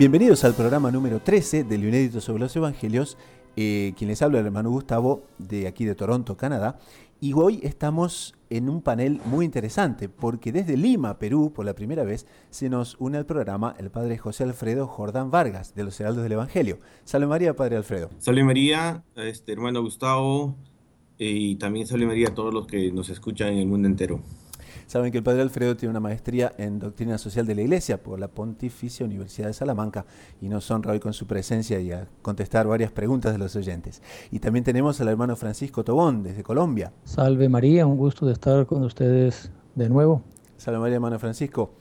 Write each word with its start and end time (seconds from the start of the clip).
Bienvenidos 0.03 0.43
al 0.43 0.53
programa 0.53 0.91
número 0.91 1.21
13 1.21 1.63
de 1.63 1.77
Lo 1.77 1.87
Inédito 1.87 2.19
sobre 2.19 2.41
los 2.41 2.53
Evangelios. 2.57 3.17
Eh, 3.55 3.93
quien 3.97 4.09
les 4.09 4.21
habla 4.21 4.41
el 4.41 4.45
hermano 4.45 4.69
Gustavo 4.69 5.23
de 5.37 5.65
aquí 5.65 5.85
de 5.85 5.95
Toronto, 5.95 6.35
Canadá. 6.35 6.77
Y 7.21 7.31
hoy 7.31 7.61
estamos 7.63 8.35
en 8.49 8.67
un 8.67 8.81
panel 8.81 9.21
muy 9.23 9.45
interesante, 9.45 10.09
porque 10.09 10.51
desde 10.51 10.75
Lima, 10.75 11.19
Perú, 11.19 11.53
por 11.55 11.65
la 11.65 11.73
primera 11.73 12.03
vez, 12.03 12.27
se 12.49 12.67
nos 12.67 12.97
une 12.99 13.17
al 13.17 13.25
programa 13.25 13.77
el 13.79 13.91
padre 13.91 14.17
José 14.17 14.43
Alfredo 14.43 14.87
Jordán 14.87 15.31
Vargas, 15.31 15.73
de 15.73 15.85
los 15.85 15.97
Heraldos 16.01 16.23
del 16.23 16.33
Evangelio. 16.33 16.79
Salve 17.05 17.27
María, 17.27 17.55
padre 17.55 17.77
Alfredo. 17.77 18.09
Salve 18.17 18.43
María, 18.43 19.05
este, 19.15 19.53
hermano 19.53 19.81
Gustavo, 19.81 20.53
y 21.17 21.55
también 21.55 21.87
salve 21.87 22.07
María 22.07 22.27
a 22.27 22.35
todos 22.35 22.53
los 22.53 22.67
que 22.67 22.91
nos 22.91 23.07
escuchan 23.07 23.53
en 23.53 23.59
el 23.59 23.67
mundo 23.67 23.87
entero. 23.87 24.19
Saben 24.87 25.11
que 25.11 25.19
el 25.19 25.23
padre 25.23 25.41
Alfredo 25.41 25.75
tiene 25.75 25.91
una 25.91 25.99
maestría 25.99 26.53
en 26.57 26.79
doctrina 26.79 27.17
social 27.17 27.45
de 27.45 27.55
la 27.55 27.61
Iglesia 27.61 28.01
por 28.01 28.19
la 28.19 28.27
Pontificia 28.27 29.05
Universidad 29.05 29.47
de 29.47 29.53
Salamanca 29.53 30.05
y 30.41 30.49
nos 30.49 30.69
honra 30.71 30.93
hoy 30.93 30.99
con 30.99 31.13
su 31.13 31.27
presencia 31.27 31.79
y 31.79 31.91
a 31.91 32.07
contestar 32.21 32.67
varias 32.67 32.91
preguntas 32.91 33.31
de 33.31 33.37
los 33.37 33.55
oyentes. 33.55 34.01
Y 34.31 34.39
también 34.39 34.63
tenemos 34.63 34.99
al 35.01 35.07
hermano 35.07 35.35
Francisco 35.35 35.83
Tobón 35.83 36.23
desde 36.23 36.43
Colombia. 36.43 36.91
Salve 37.03 37.49
María, 37.49 37.85
un 37.85 37.97
gusto 37.97 38.25
de 38.25 38.33
estar 38.33 38.65
con 38.65 38.83
ustedes 38.83 39.51
de 39.75 39.89
nuevo. 39.89 40.21
Salve 40.57 40.79
María, 40.79 40.95
hermano 40.95 41.19
Francisco. 41.19 41.71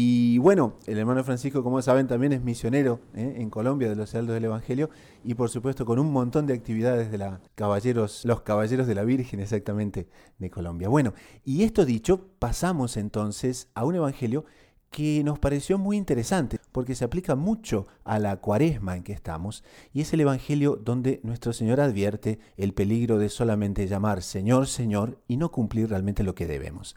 Y 0.00 0.38
bueno, 0.38 0.74
el 0.86 0.96
hermano 0.96 1.24
Francisco, 1.24 1.64
como 1.64 1.82
saben, 1.82 2.06
también 2.06 2.32
es 2.32 2.40
misionero 2.40 3.00
¿eh? 3.16 3.34
en 3.38 3.50
Colombia 3.50 3.88
de 3.88 3.96
los 3.96 4.14
Heraldos 4.14 4.34
del 4.34 4.44
Evangelio 4.44 4.90
y 5.24 5.34
por 5.34 5.50
supuesto 5.50 5.84
con 5.84 5.98
un 5.98 6.12
montón 6.12 6.46
de 6.46 6.54
actividades 6.54 7.10
de 7.10 7.18
la 7.18 7.40
caballeros, 7.56 8.24
los 8.24 8.42
caballeros 8.42 8.86
de 8.86 8.94
la 8.94 9.02
Virgen 9.02 9.40
exactamente 9.40 10.06
de 10.38 10.50
Colombia. 10.50 10.88
Bueno, 10.88 11.14
y 11.44 11.64
esto 11.64 11.84
dicho, 11.84 12.28
pasamos 12.38 12.96
entonces 12.96 13.70
a 13.74 13.84
un 13.84 13.96
evangelio 13.96 14.44
que 14.92 15.24
nos 15.24 15.40
pareció 15.40 15.78
muy 15.78 15.96
interesante 15.96 16.60
porque 16.70 16.94
se 16.94 17.04
aplica 17.04 17.34
mucho 17.34 17.88
a 18.04 18.20
la 18.20 18.36
cuaresma 18.36 18.96
en 18.96 19.02
que 19.02 19.12
estamos 19.12 19.64
y 19.92 20.02
es 20.02 20.12
el 20.12 20.20
Evangelio 20.20 20.76
donde 20.76 21.18
nuestro 21.24 21.52
Señor 21.52 21.80
advierte 21.80 22.38
el 22.56 22.72
peligro 22.72 23.18
de 23.18 23.30
solamente 23.30 23.88
llamar 23.88 24.22
Señor, 24.22 24.68
Señor 24.68 25.18
y 25.26 25.38
no 25.38 25.50
cumplir 25.50 25.90
realmente 25.90 26.22
lo 26.22 26.36
que 26.36 26.46
debemos. 26.46 26.94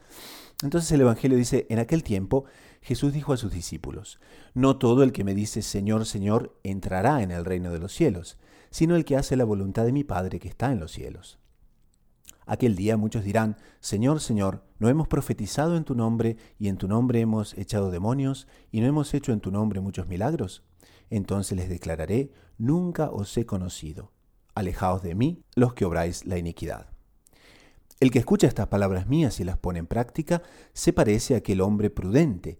Entonces 0.64 0.92
el 0.92 1.02
Evangelio 1.02 1.38
dice, 1.38 1.66
en 1.70 1.80
aquel 1.80 2.04
tiempo 2.04 2.46
Jesús 2.82 3.14
dijo 3.14 3.34
a 3.34 3.38
sus 3.38 3.52
discípulos, 3.52 4.20
No 4.54 4.78
todo 4.78 5.04
el 5.04 5.12
que 5.12 5.24
me 5.24 5.36
dice 5.36 5.62
Señor, 5.62 6.06
Señor 6.06 6.58
entrará 6.64 7.22
en 7.22 7.32
el 7.32 7.46
reino 7.46 7.72
de 7.72 7.80
los 7.80 7.94
cielos, 7.94 8.38
sino 8.72 8.96
el 8.96 9.06
que 9.06 9.18
hace 9.18 9.36
la 9.36 9.44
voluntad 9.44 9.86
de 9.86 9.92
mi 9.92 10.04
Padre 10.04 10.40
que 10.40 10.48
está 10.48 10.72
en 10.72 10.80
los 10.80 10.92
cielos. 10.92 11.38
Aquel 12.48 12.76
día 12.76 12.98
muchos 12.98 13.24
dirán, 13.24 13.56
Señor, 13.80 14.20
Señor, 14.20 14.64
¿no 14.80 14.90
hemos 14.90 15.08
profetizado 15.08 15.78
en 15.78 15.84
tu 15.84 15.94
nombre 15.94 16.38
y 16.58 16.70
en 16.70 16.78
tu 16.78 16.88
nombre 16.88 17.22
hemos 17.22 17.56
echado 17.58 17.92
demonios 17.92 18.48
y 18.72 18.82
no 18.82 18.88
hemos 18.88 19.14
hecho 19.14 19.32
en 19.32 19.42
tu 19.42 19.52
nombre 19.52 19.80
muchos 19.80 20.08
milagros? 20.08 20.64
Entonces 21.10 21.58
les 21.58 21.70
declararé, 21.70 22.32
Nunca 22.58 23.10
os 23.10 23.36
he 23.38 23.46
conocido. 23.46 24.12
Alejaos 24.54 25.02
de 25.02 25.16
mí 25.16 25.44
los 25.56 25.74
que 25.74 25.86
obráis 25.86 26.26
la 26.26 26.38
iniquidad. 26.38 26.88
El 28.00 28.12
que 28.12 28.20
escucha 28.20 28.48
estas 28.48 28.68
palabras 28.68 29.08
mías 29.08 29.40
y 29.40 29.44
las 29.44 29.58
pone 29.58 29.80
en 29.80 29.88
práctica 29.88 30.42
se 30.74 30.92
parece 30.92 31.36
a 31.36 31.38
aquel 31.38 31.62
hombre 31.62 31.90
prudente 31.90 32.60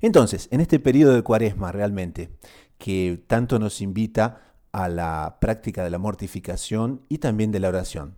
Entonces, 0.00 0.48
en 0.50 0.60
este 0.60 0.78
periodo 0.78 1.14
de 1.14 1.22
cuaresma 1.22 1.72
realmente, 1.72 2.30
que 2.78 3.22
tanto 3.26 3.58
nos 3.58 3.80
invita 3.80 4.54
a 4.72 4.88
la 4.88 5.38
práctica 5.40 5.82
de 5.84 5.90
la 5.90 5.98
mortificación 5.98 7.02
y 7.08 7.18
también 7.18 7.52
de 7.52 7.60
la 7.60 7.68
oración, 7.68 8.16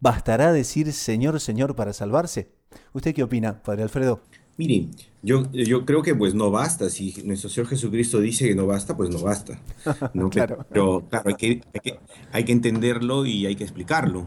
¿bastará 0.00 0.52
decir 0.52 0.92
Señor, 0.92 1.40
Señor 1.40 1.74
para 1.74 1.92
salvarse? 1.92 2.52
¿Usted 2.92 3.14
qué 3.14 3.22
opina, 3.22 3.62
Padre 3.62 3.82
Alfredo? 3.82 4.20
Mire, 4.58 4.88
yo, 5.22 5.50
yo 5.52 5.86
creo 5.86 6.02
que 6.02 6.14
pues 6.14 6.34
no 6.34 6.50
basta. 6.50 6.90
Si 6.90 7.14
nuestro 7.24 7.48
Señor 7.48 7.68
Jesucristo 7.68 8.20
dice 8.20 8.46
que 8.46 8.54
no 8.54 8.66
basta, 8.66 8.96
pues 8.96 9.08
no 9.10 9.20
basta. 9.20 9.60
claro. 10.30 10.66
Pero 10.68 11.06
claro, 11.08 11.28
hay 11.30 11.34
que, 11.34 11.62
hay, 11.72 11.80
que, 11.82 11.98
hay 12.32 12.44
que 12.44 12.52
entenderlo 12.52 13.24
y 13.24 13.46
hay 13.46 13.56
que 13.56 13.64
explicarlo. 13.64 14.26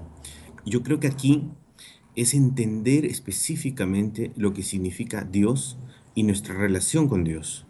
Yo 0.66 0.81
creo 0.81 1.00
que 1.00 1.08
aquí 1.08 1.52
es 2.16 2.34
entender 2.34 3.06
específicamente 3.06 4.31
lo 4.35 4.53
que 4.53 4.64
significa 4.64 5.24
Dios 5.24 5.78
y 6.16 6.24
nuestra 6.24 6.56
relación 6.56 7.08
con 7.08 7.24
Dios. 7.24 7.68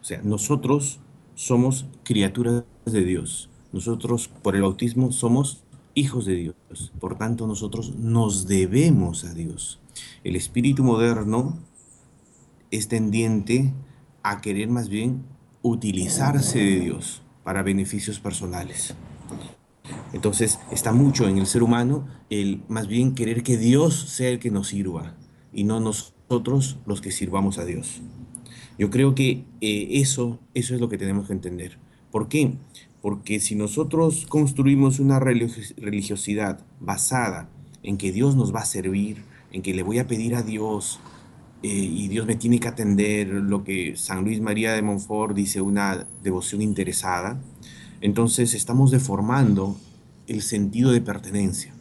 O 0.00 0.04
sea, 0.04 0.20
nosotros 0.22 1.00
somos 1.34 1.86
criaturas 2.02 2.64
de 2.84 3.04
Dios. 3.04 3.48
Nosotros 3.72 4.28
por 4.28 4.56
el 4.56 4.62
bautismo 4.62 5.12
somos 5.12 5.64
hijos 5.94 6.26
de 6.26 6.34
Dios. 6.34 6.92
Por 7.00 7.16
tanto, 7.16 7.46
nosotros 7.46 7.96
nos 7.96 8.46
debemos 8.46 9.24
a 9.24 9.32
Dios. 9.32 9.80
El 10.24 10.36
espíritu 10.36 10.84
moderno 10.84 11.58
es 12.70 12.88
tendiente 12.88 13.72
a 14.22 14.40
querer 14.40 14.68
más 14.68 14.88
bien 14.88 15.24
utilizarse 15.62 16.58
de 16.58 16.80
Dios 16.80 17.22
para 17.44 17.62
beneficios 17.62 18.20
personales. 18.20 18.94
Entonces 20.12 20.58
está 20.70 20.92
mucho 20.92 21.28
en 21.28 21.38
el 21.38 21.46
ser 21.46 21.62
humano 21.62 22.06
el 22.30 22.62
más 22.68 22.88
bien 22.88 23.14
querer 23.14 23.42
que 23.42 23.56
Dios 23.56 23.94
sea 23.94 24.30
el 24.30 24.38
que 24.38 24.50
nos 24.50 24.68
sirva 24.68 25.14
y 25.52 25.64
no 25.64 25.80
nosotros 26.28 26.76
los 26.86 27.00
que 27.00 27.10
sirvamos 27.10 27.58
a 27.58 27.64
Dios. 27.64 28.02
Yo 28.78 28.90
creo 28.90 29.14
que 29.14 29.44
eh, 29.60 29.88
eso, 29.92 30.38
eso 30.54 30.74
es 30.74 30.80
lo 30.80 30.88
que 30.88 30.98
tenemos 30.98 31.26
que 31.26 31.32
entender. 31.32 31.78
¿Por 32.10 32.28
qué? 32.28 32.52
Porque 33.00 33.40
si 33.40 33.54
nosotros 33.54 34.26
construimos 34.28 35.00
una 35.00 35.18
religiosidad 35.18 36.60
basada 36.80 37.48
en 37.82 37.96
que 37.96 38.12
Dios 38.12 38.36
nos 38.36 38.54
va 38.54 38.60
a 38.60 38.66
servir, 38.66 39.24
en 39.52 39.62
que 39.62 39.74
le 39.74 39.82
voy 39.82 39.98
a 39.98 40.06
pedir 40.06 40.34
a 40.34 40.42
Dios 40.42 41.00
eh, 41.62 41.68
y 41.68 42.08
Dios 42.08 42.26
me 42.26 42.36
tiene 42.36 42.60
que 42.60 42.68
atender, 42.68 43.28
lo 43.28 43.64
que 43.64 43.96
San 43.96 44.24
Luis 44.24 44.40
María 44.40 44.74
de 44.74 44.82
Montfort 44.82 45.34
dice, 45.34 45.60
una 45.60 46.06
devoción 46.22 46.60
interesada, 46.60 47.40
entonces 48.00 48.54
estamos 48.54 48.90
deformando 48.90 49.76
el 50.26 50.42
sentido 50.42 50.92
de 50.92 51.00
pertenencia. 51.00 51.74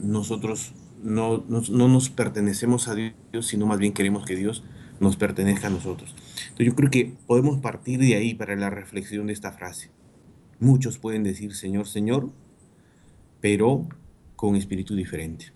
Nosotros 0.00 0.72
no, 1.02 1.44
nos 1.48 2.10
pertenecemos 2.10 2.88
a 2.88 2.94
Dios, 2.94 3.46
sino 3.46 3.66
más 3.66 3.78
bien 3.78 3.92
queremos 3.92 4.24
que 4.24 4.36
Dios 4.36 4.64
nos 5.00 5.16
pertenezca 5.16 5.66
a 5.66 5.70
nosotros. 5.70 6.14
Entonces 6.42 6.66
yo 6.66 6.74
creo 6.74 6.90
que 6.90 7.14
podemos 7.26 7.58
partir 7.60 8.00
de 8.00 8.14
ahí 8.14 8.34
para 8.34 8.54
la 8.56 8.70
reflexión 8.70 9.26
de 9.26 9.32
esta 9.32 9.52
frase. 9.52 9.90
Muchos 10.60 10.98
pueden 10.98 11.24
decir 11.24 11.54
Señor, 11.54 11.88
Señor, 11.88 12.30
pero 13.40 13.88
con 14.36 14.54
espíritu 14.56 14.94
diferente. 14.94 15.52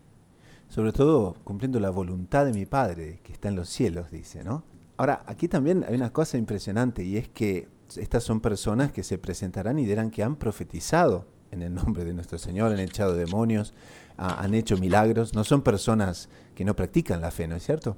Sobre 0.69 0.93
todo 0.93 1.34
cumpliendo 1.44 1.78
la 1.78 1.90
voluntad 1.90 2.44
de 2.44 2.52
mi 2.52 2.66
Padre 2.66 3.20
que 3.22 3.32
está 3.32 3.49
en 3.49 3.56
los 3.56 3.69
cielos, 3.69 4.10
dice, 4.10 4.42
¿no? 4.42 4.64
Ahora, 4.96 5.22
aquí 5.26 5.46
también 5.46 5.84
hay 5.87 5.94
una 5.94 6.12
cosa 6.12 6.38
impresionante 6.38 7.04
y 7.04 7.16
es 7.16 7.28
que 7.28 7.69
estas 7.96 8.25
son 8.25 8.40
personas 8.40 8.90
que 8.92 9.04
se 9.04 9.19
presentarán 9.19 9.78
y 9.78 9.87
dirán 9.87 10.10
que 10.10 10.22
han 10.22 10.37
profetizado 10.37 11.26
en 11.50 11.62
el 11.62 11.75
nombre 11.75 12.04
de 12.04 12.14
nuestro 12.14 12.38
Señor, 12.38 12.72
han 12.72 12.81
echado 12.81 13.14
demonios, 13.14 13.75
han 14.16 14.54
hecho 14.54 14.76
milagros, 14.78 15.34
no 15.34 15.44
son 15.44 15.62
personas 15.62 16.28
que 16.54 16.64
no 16.64 16.75
practican 16.75 17.20
la 17.20 17.31
fe, 17.31 17.46
¿no 17.46 17.56
es 17.56 17.64
cierto? 17.64 17.96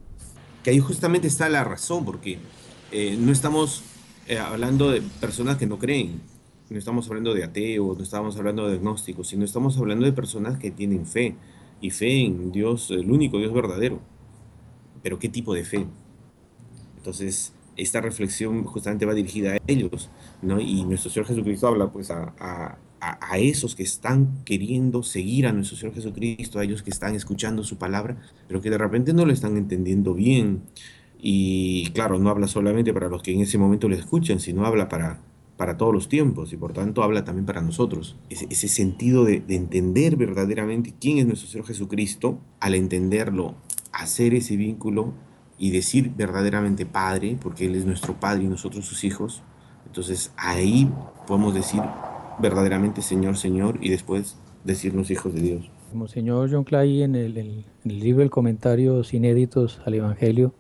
Que 0.63 0.71
ahí 0.71 0.81
justamente 0.81 1.29
está 1.29 1.49
la 1.49 1.65
razón, 1.65 2.05
porque 2.05 2.39
eh, 2.91 3.17
no 3.19 3.33
estamos 3.33 3.83
eh, 4.27 4.39
hablando 4.39 4.91
de 4.91 5.03
personas 5.21 5.57
que 5.57 5.67
no 5.67 5.79
creen, 5.79 6.21
no 6.71 6.79
estamos 6.79 7.09
hablando 7.09 7.33
de 7.35 7.45
ateos, 7.45 7.97
no 7.97 8.03
estamos 8.03 8.37
hablando 8.37 8.69
de 8.69 8.77
agnósticos, 8.77 9.29
sino 9.29 9.45
estamos 9.45 9.79
hablando 9.79 10.05
de 10.05 10.13
personas 10.13 10.59
que 10.59 10.71
tienen 10.71 11.07
fe, 11.07 11.37
y 11.81 11.91
fe 11.91 12.25
en 12.25 12.53
Dios, 12.53 12.91
el 12.91 13.11
único 13.11 13.39
Dios 13.39 13.53
verdadero. 13.53 14.01
Pero 15.03 15.19
¿qué 15.19 15.29
tipo 15.29 15.55
de 15.55 15.65
fe? 15.65 15.87
Entonces, 16.97 17.53
esta 17.77 18.01
reflexión 18.01 18.65
justamente 18.65 19.07
va 19.07 19.15
dirigida 19.15 19.53
a 19.55 19.59
ellos, 19.67 20.11
¿no? 20.43 20.61
Y 20.61 20.85
nuestro 20.85 21.11
Señor 21.11 21.27
Jesucristo 21.27 21.69
habla 21.69 21.91
pues 21.91 22.11
a, 22.11 22.35
a, 22.39 22.79
esos 23.37 23.75
que 23.75 23.83
están 23.83 24.43
queriendo 24.45 25.03
seguir 25.03 25.47
a 25.47 25.53
nuestro 25.53 25.77
Señor 25.77 25.95
Jesucristo, 25.95 26.59
a 26.59 26.65
ellos 26.65 26.83
que 26.83 26.91
están 26.91 27.15
escuchando 27.15 27.63
su 27.63 27.79
palabra, 27.79 28.17
pero 28.47 28.61
que 28.61 28.71
de 28.71 28.79
repente 28.79 29.13
no 29.13 29.25
lo 29.25 29.33
están 29.33 29.57
entendiendo 29.57 30.15
bien. 30.15 30.63
Y 31.21 31.91
claro, 31.91 32.19
no 32.19 32.31
habla 32.31 32.47
solamente 32.47 32.93
para 32.93 33.09
los 33.09 33.23
que 33.23 33.33
en 33.33 33.41
ese 33.41 33.59
momento 33.59 33.89
le 33.89 33.97
escuchan, 33.97 34.41
sino 34.41 34.65
habla 34.67 34.89
para, 34.89 35.21
para 35.57 35.77
todos 35.77 35.93
los 35.93 36.09
tiempos 36.09 36.53
y 36.53 36.57
por 36.57 36.73
tanto 36.73 37.03
habla 37.03 37.25
también 37.25 37.47
para 37.47 37.61
nosotros. 37.61 38.17
Ese, 38.31 38.69
sentido 38.69 39.25
de, 39.25 39.41
de, 39.41 39.57
entender 39.57 40.17
verdaderamente 40.17 40.95
quién 41.01 41.19
es 41.19 41.27
nuestro 41.27 41.49
Señor 41.49 41.67
Jesucristo, 41.67 42.39
al 42.61 42.75
entenderlo, 42.75 43.55
hacer 43.93 44.35
ese 44.35 44.57
vínculo 44.57 45.13
y 45.59 45.71
decir 45.71 46.13
verdaderamente 46.17 46.87
Padre, 46.87 47.37
porque 47.41 47.67
Él 47.67 47.75
es 47.75 47.85
nuestro 47.85 48.19
Padre 48.21 48.45
y 48.45 48.49
nosotros 48.49 48.85
sus 48.85 49.03
hijos. 49.03 49.43
Entonces 49.87 50.33
ahí 50.37 50.89
podemos 51.27 51.55
decir 51.55 51.83
verdaderamente 52.41 53.03
Señor, 53.03 53.37
Señor, 53.37 53.79
y 53.81 53.91
después 53.91 54.37
decirnos 54.65 55.11
hijos 55.11 55.35
de 55.35 55.41
Dios. 55.41 55.71
Como 55.91 56.07
señor 56.09 56.51
John 56.53 56.65
Clay 56.65 57.03
en 57.03 57.15
el, 57.15 57.65
libro 57.85 58.23
El 58.23 58.31
Comentarios 58.31 59.15
Inéditos 59.15 59.81
al 59.87 59.95
Evangelio 59.95 60.53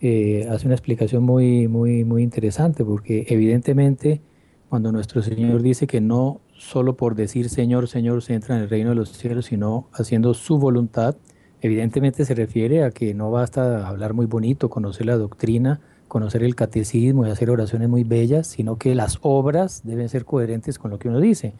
eh, 0.00 0.46
hace 0.50 0.66
una 0.66 0.74
explicación 0.74 1.22
muy, 1.22 1.68
muy, 1.68 2.04
muy 2.04 2.22
interesante, 2.22 2.84
porque 2.84 3.24
evidentemente 3.28 4.20
cuando 4.68 4.90
nuestro 4.90 5.22
Señor 5.22 5.62
dice 5.62 5.86
que 5.86 6.00
no 6.00 6.40
solo 6.54 6.96
por 6.96 7.14
decir 7.14 7.48
Señor, 7.48 7.88
Señor 7.88 8.22
se 8.22 8.34
entra 8.34 8.56
en 8.56 8.62
el 8.62 8.70
reino 8.70 8.90
de 8.90 8.96
los 8.96 9.10
cielos, 9.10 9.46
sino 9.46 9.88
haciendo 9.92 10.34
su 10.34 10.58
voluntad, 10.58 11.16
evidentemente 11.60 12.24
se 12.24 12.34
refiere 12.34 12.84
a 12.84 12.90
que 12.90 13.14
no 13.14 13.30
basta 13.30 13.86
hablar 13.86 14.14
muy 14.14 14.26
bonito, 14.26 14.70
conocer 14.70 15.06
la 15.06 15.16
doctrina, 15.16 15.80
conocer 16.12 16.42
el 16.42 16.54
catecismo 16.54 17.26
y 17.26 17.30
hacer 17.30 17.48
oraciones 17.48 17.88
muy 17.88 18.04
bellas, 18.04 18.46
sino 18.46 18.76
que 18.76 18.94
las 18.94 19.18
obras 19.22 19.80
deben 19.82 20.10
ser 20.10 20.26
coherentes 20.26 20.78
con 20.78 20.90
lo 20.90 20.98
que 20.98 21.08
uno 21.08 21.20
dice. 21.20 21.54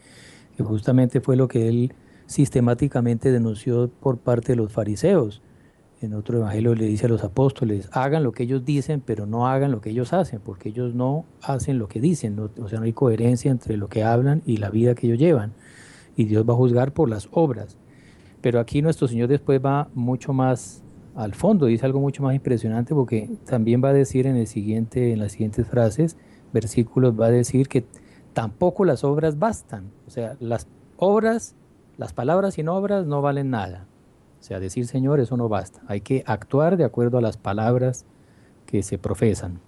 Que 0.58 0.62
justamente 0.62 1.22
fue 1.22 1.37
lo 1.37 1.49
que 1.49 1.70
él 1.70 1.94
sistemáticamente 2.26 3.32
denunció 3.32 3.88
por 3.88 4.19
parte 4.19 4.52
de 4.52 4.56
los 4.56 4.70
fariseos. 4.70 5.40
En 6.02 6.12
otro 6.12 6.37
evangelio 6.37 6.75
le 6.75 6.84
dice 6.84 7.06
a 7.06 7.08
los 7.08 7.25
apóstoles, 7.25 7.88
hagan 7.93 8.25
lo 8.25 8.32
que 8.32 8.43
ellos 8.43 8.62
dicen, 8.62 9.00
pero 9.00 9.25
no 9.25 9.49
hagan 9.49 9.70
lo 9.70 9.81
que 9.81 9.88
ellos 9.88 10.12
hacen, 10.12 10.40
porque 10.44 10.69
ellos 10.69 10.94
no 10.94 11.25
hacen 11.40 11.78
lo 11.78 11.88
que 11.88 12.02
dicen, 12.02 12.38
o 12.38 12.69
sea, 12.69 12.78
no 12.78 12.84
hay 12.84 12.93
coherencia 12.93 13.50
entre 13.50 13.78
lo 13.78 13.88
que 13.88 14.05
hablan 14.05 14.43
y 14.44 14.58
la 14.58 14.69
vida 14.69 14.94
que 14.94 15.06
ellos 15.06 15.19
llevan. 15.19 15.55
Y 16.14 16.26
Dios 16.26 16.46
va 16.46 16.52
a 16.52 16.56
juzgar 16.56 16.93
por 16.93 17.08
las 17.08 17.26
obras. 17.32 17.78
Pero 18.43 18.60
aquí 18.60 18.82
nuestro 18.82 19.08
Señor 19.08 19.28
después 19.28 19.64
va 19.64 19.88
mucho 19.94 20.34
más 20.34 20.82
al 21.14 21.34
fondo, 21.34 21.66
dice 21.66 21.84
algo 21.84 22.00
mucho 22.00 22.22
más 22.22 22.34
impresionante 22.34 22.94
porque 22.94 23.30
también 23.44 23.82
va 23.84 23.90
a 23.90 23.92
decir 23.92 24.26
en, 24.26 24.38
las 24.38 24.48
siguientes 24.48 25.66
frases, 25.68 26.16
versículos, 26.52 27.18
va 27.18 27.26
a 27.26 27.30
decir 27.30 27.68
que 27.68 27.84
tampoco 28.32 28.84
las 28.84 29.04
obras 29.04 29.38
bastan. 29.38 29.90
O 30.06 30.10
sea, 30.10 30.36
las 30.40 30.66
obras, 30.96 31.54
las 31.98 32.12
palabras 32.12 32.54
sin 32.54 32.68
obras 32.68 33.06
no 33.06 33.20
valen 33.20 33.50
nada. 33.50 33.86
O 34.40 34.42
sea, 34.42 34.58
decir 34.58 34.86
Señor, 34.86 35.20
eso 35.20 35.36
no 35.36 35.48
basta. 35.48 35.82
Hay 35.86 36.00
que 36.00 36.24
actuar 36.26 36.76
de 36.76 36.84
acuerdo 36.84 37.18
a 37.18 37.20
las 37.20 37.36
palabras 37.36 38.06
que 38.66 38.82
se 38.82 38.98
profesan. 38.98 39.60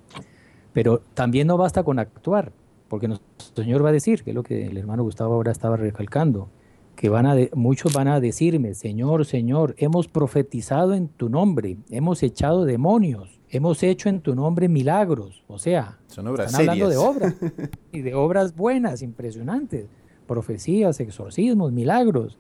Pero 0.73 1.03
también 1.15 1.47
no 1.47 1.57
basta 1.57 1.85
con 1.85 1.99
actuar, 1.99 2.53
porque 2.89 3.07
nuestro 3.07 3.63
Señor 3.63 3.85
va 3.85 3.91
a 3.91 3.93
decir, 3.93 4.25
que 4.25 4.31
es 4.31 4.35
lo 4.35 4.43
que 4.43 4.67
el 4.67 4.77
hermano 4.77 5.05
Gustavo 5.05 5.35
ahora 5.35 5.53
estaba 5.53 5.77
recalcando, 5.77 6.49
que 6.95 7.09
van 7.09 7.27
a 7.27 7.37
muchos 7.55 7.93
van 7.93 8.09
a 8.09 8.21
decirme, 8.21 8.75
Señor, 8.75 9.25
Señor, 9.27 9.75
hemos 9.79 10.09
profetizado 10.09 10.95
en 10.95 11.09
tu 11.09 11.29
nombre, 11.29 11.77
hemos 11.91 12.23
echado 12.23 12.65
demonios, 12.65 13.41
hemos 13.49 13.83
hecho 13.83 14.09
en 14.09 14.21
tu 14.21 14.35
nombre 14.35 14.69
milagros. 14.69 15.45
O 15.49 15.59
sea, 15.59 15.99
Son 16.07 16.27
obras 16.27 16.47
están 16.47 16.63
hablando 16.63 16.89
de 16.89 16.97
obras 16.97 17.35
y 17.93 18.01
de 18.01 18.15
obras 18.15 18.55
buenas, 18.55 19.03
impresionantes, 19.03 19.87
profecías, 20.27 21.01
exorcismos, 21.01 21.73
milagros. 21.73 22.39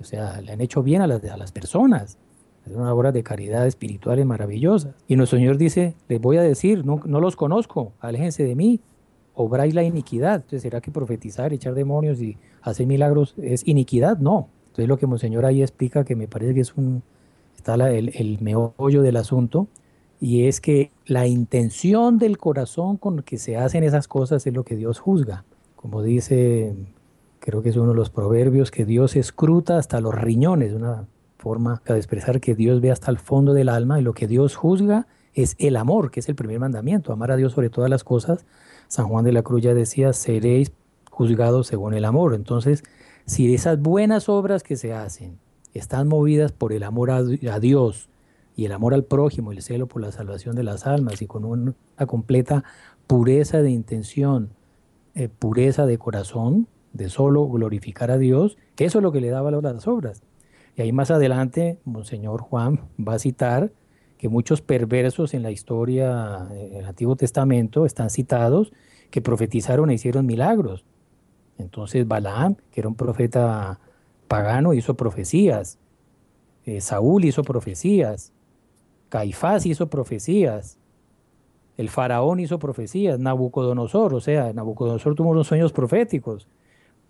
O 0.00 0.04
sea, 0.04 0.40
le 0.40 0.52
han 0.52 0.60
hecho 0.60 0.82
bien 0.82 1.02
a 1.02 1.06
las, 1.06 1.24
a 1.24 1.36
las 1.36 1.52
personas. 1.52 2.18
Es 2.66 2.72
una 2.74 2.92
obra 2.94 3.12
de 3.12 3.22
caridad 3.22 3.66
espirituales 3.66 4.24
maravillosas. 4.24 4.94
Y 5.06 5.16
nuestro 5.16 5.38
Señor 5.38 5.58
dice, 5.58 5.94
les 6.08 6.20
voy 6.20 6.38
a 6.38 6.42
decir, 6.42 6.84
no, 6.84 7.00
no 7.04 7.20
los 7.20 7.36
conozco, 7.36 7.92
aléjense 8.00 8.42
de 8.42 8.54
mí, 8.54 8.80
obráis 9.34 9.74
la 9.74 9.82
iniquidad. 9.82 10.36
Entonces, 10.36 10.62
¿será 10.62 10.80
que 10.80 10.90
profetizar, 10.90 11.52
echar 11.52 11.74
demonios 11.74 12.20
y 12.20 12.36
hacer 12.62 12.86
milagros 12.86 13.34
es 13.36 13.66
iniquidad? 13.66 14.18
No. 14.18 14.48
Entonces, 14.66 14.88
lo 14.88 14.96
que 14.96 15.06
Monseñor 15.06 15.44
ahí 15.44 15.62
explica, 15.62 16.04
que 16.04 16.16
me 16.16 16.28
parece 16.28 16.54
que 16.54 16.60
es 16.60 16.74
un, 16.74 17.02
está 17.56 17.74
el, 17.90 18.10
el 18.14 18.40
meollo 18.40 19.02
del 19.02 19.16
asunto, 19.16 19.68
y 20.20 20.46
es 20.46 20.60
que 20.60 20.90
la 21.06 21.26
intención 21.26 22.18
del 22.18 22.38
corazón 22.38 22.96
con 22.96 23.22
que 23.22 23.36
se 23.38 23.56
hacen 23.56 23.84
esas 23.84 24.08
cosas 24.08 24.46
es 24.46 24.54
lo 24.54 24.64
que 24.64 24.76
Dios 24.76 24.98
juzga. 24.98 25.44
Como 25.76 26.02
dice, 26.02 26.74
creo 27.40 27.62
que 27.62 27.68
es 27.68 27.76
uno 27.76 27.90
de 27.90 27.96
los 27.96 28.10
proverbios, 28.10 28.70
que 28.70 28.84
Dios 28.84 29.16
escruta 29.16 29.76
hasta 29.76 30.00
los 30.00 30.14
riñones, 30.14 30.72
una 30.72 31.06
forma 31.36 31.82
de 31.86 31.96
expresar 31.96 32.40
que 32.40 32.54
Dios 32.54 32.80
ve 32.80 32.90
hasta 32.90 33.10
el 33.10 33.18
fondo 33.18 33.52
del 33.52 33.68
alma, 33.68 34.00
y 34.00 34.02
lo 34.02 34.14
que 34.14 34.26
Dios 34.26 34.56
juzga 34.56 35.06
es 35.34 35.56
el 35.58 35.76
amor, 35.76 36.10
que 36.10 36.20
es 36.20 36.28
el 36.28 36.34
primer 36.34 36.60
mandamiento, 36.60 37.12
amar 37.12 37.30
a 37.30 37.36
Dios 37.36 37.52
sobre 37.52 37.70
todas 37.70 37.90
las 37.90 38.04
cosas, 38.04 38.46
San 38.88 39.08
Juan 39.08 39.24
de 39.24 39.32
la 39.32 39.42
Cruz 39.42 39.62
ya 39.62 39.74
decía, 39.74 40.12
seréis 40.12 40.72
juzgados 41.10 41.66
según 41.66 41.94
el 41.94 42.04
amor. 42.04 42.34
Entonces, 42.34 42.82
si 43.26 43.54
esas 43.54 43.80
buenas 43.80 44.28
obras 44.28 44.62
que 44.62 44.76
se 44.76 44.92
hacen 44.92 45.38
están 45.72 46.08
movidas 46.08 46.52
por 46.52 46.72
el 46.72 46.82
amor 46.82 47.10
a, 47.10 47.22
Dios 47.58 48.08
y 48.56 48.66
el 48.66 48.72
amor 48.72 48.94
al 48.94 49.04
prójimo, 49.04 49.50
el 49.50 49.62
celo 49.62 49.86
por 49.86 50.02
la 50.02 50.12
salvación 50.12 50.54
de 50.54 50.62
las 50.62 50.86
almas 50.86 51.20
y 51.22 51.26
con 51.26 51.44
una 51.44 51.74
completa 52.06 52.64
pureza 53.06 53.62
de 53.62 53.70
intención, 53.70 54.50
eh, 55.14 55.28
pureza 55.28 55.86
de 55.86 55.98
corazón, 55.98 56.68
de 56.92 57.08
solo 57.08 57.48
glorificar 57.48 58.12
a 58.12 58.18
Dios, 58.18 58.56
eso 58.76 58.98
es 58.98 59.02
lo 59.02 59.10
que 59.10 59.20
le 59.20 59.30
da 59.30 59.42
valor 59.42 59.66
a 59.66 59.72
las 59.72 59.88
obras. 59.88 60.22
Y 60.76 60.82
ahí 60.82 60.92
más 60.92 61.10
adelante, 61.10 61.78
Monseñor 61.84 62.40
Juan 62.40 62.80
va 63.00 63.14
a 63.14 63.18
citar 63.18 63.72
que 64.24 64.30
muchos 64.30 64.62
perversos 64.62 65.34
en 65.34 65.42
la 65.42 65.50
historia 65.50 66.48
del 66.48 66.86
Antiguo 66.86 67.14
Testamento 67.14 67.84
están 67.84 68.08
citados 68.08 68.72
que 69.10 69.20
profetizaron 69.20 69.90
e 69.90 69.94
hicieron 69.96 70.24
milagros. 70.24 70.86
Entonces 71.58 72.08
Balaam, 72.08 72.56
que 72.72 72.80
era 72.80 72.88
un 72.88 72.94
profeta 72.94 73.80
pagano, 74.26 74.72
hizo 74.72 74.94
profecías. 74.94 75.78
Eh, 76.64 76.80
Saúl 76.80 77.26
hizo 77.26 77.42
profecías. 77.42 78.32
Caifás 79.10 79.66
hizo 79.66 79.90
profecías. 79.90 80.78
El 81.76 81.90
faraón 81.90 82.40
hizo 82.40 82.58
profecías. 82.58 83.18
Nabucodonosor, 83.18 84.14
o 84.14 84.22
sea, 84.22 84.54
Nabucodonosor 84.54 85.14
tuvo 85.16 85.32
unos 85.32 85.48
sueños 85.48 85.70
proféticos. 85.74 86.48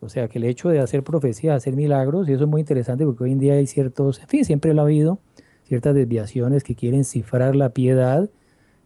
O 0.01 0.09
sea, 0.09 0.27
que 0.27 0.39
el 0.39 0.45
hecho 0.47 0.69
de 0.69 0.81
hacer 0.81 1.05
profecías, 1.05 1.59
hacer 1.59 1.77
milagros, 1.77 2.29
y 2.29 2.33
eso 2.33 2.43
es 2.43 2.51
muy 2.51 2.63
interesante 2.63 3.05
porque 3.05 3.23
hoy 3.23 3.31
en 3.31 3.39
día 3.39 3.53
hay 3.53 3.69
ciertos, 3.69 4.19
en 4.19 4.27
fin, 4.27 4.45
siempre 4.45 4.75
lo 4.75 4.81
ha 4.83 4.85
habido, 4.87 5.21
ciertas 5.65 5.95
desviaciones 5.95 6.63
que 6.63 6.75
quieren 6.75 7.05
cifrar 7.05 7.57
la 7.57 7.71
piedad 7.71 8.31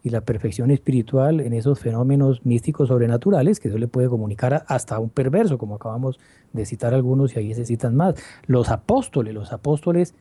y 0.02 0.10
la 0.10 0.20
perfección 0.20 0.70
espiritual 0.70 1.40
en 1.40 1.52
esos 1.52 1.80
fenómenos 1.80 2.44
místicos 2.46 2.88
sobrenaturales 2.88 3.60
que 3.60 3.68
eso 3.68 3.78
le 3.78 3.88
puede 3.88 4.08
comunicar 4.08 4.64
hasta 4.68 4.96
a 4.96 4.98
un 5.00 5.10
perverso, 5.10 5.58
como 5.58 5.74
acabamos 5.74 6.18
de 6.52 6.64
citar 6.66 6.94
algunos 6.94 7.34
y 7.34 7.40
ahí 7.40 7.54
se 7.54 7.64
citan 7.64 7.96
más. 7.96 8.14
Los 8.46 8.70
apóstoles, 8.70 9.34
los 9.34 9.52
apóstoles, 9.52 10.14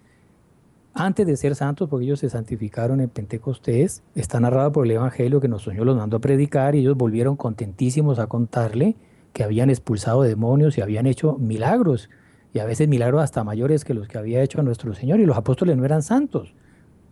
antes 0.93 1.27
de 1.27 1.37
ser 1.37 1.55
santos, 1.55 1.89
porque 1.89 2.05
ellos 2.05 2.19
se 2.19 2.29
santificaron 2.29 3.01
en 3.01 3.09
Pentecostés, 3.09 4.01
está 4.15 4.39
narrado 4.39 4.71
por 4.71 4.85
el 4.85 4.91
Evangelio 4.91 5.39
que 5.39 5.47
nuestro 5.47 5.71
Señor 5.71 5.85
los 5.85 5.95
mandó 5.95 6.17
a 6.17 6.21
predicar 6.21 6.75
y 6.75 6.79
ellos 6.79 6.97
volvieron 6.97 7.35
contentísimos 7.35 8.17
a 8.17 8.25
contarle 8.25 8.95
que 9.31 9.43
habían 9.43 9.69
expulsado 9.69 10.23
demonios 10.23 10.77
y 10.77 10.81
habían 10.81 11.05
hecho 11.05 11.37
milagros 11.37 12.09
y 12.53 12.59
a 12.59 12.65
veces 12.65 12.87
milagros 12.87 13.21
hasta 13.21 13.43
mayores 13.43 13.83
que 13.85 13.93
los 13.93 14.07
que 14.07 14.17
había 14.17 14.41
hecho 14.41 14.61
nuestro 14.63 14.93
Señor, 14.93 15.19
y 15.19 15.25
los 15.25 15.37
apóstoles 15.37 15.77
no 15.77 15.85
eran 15.85 16.01
santos. 16.01 16.53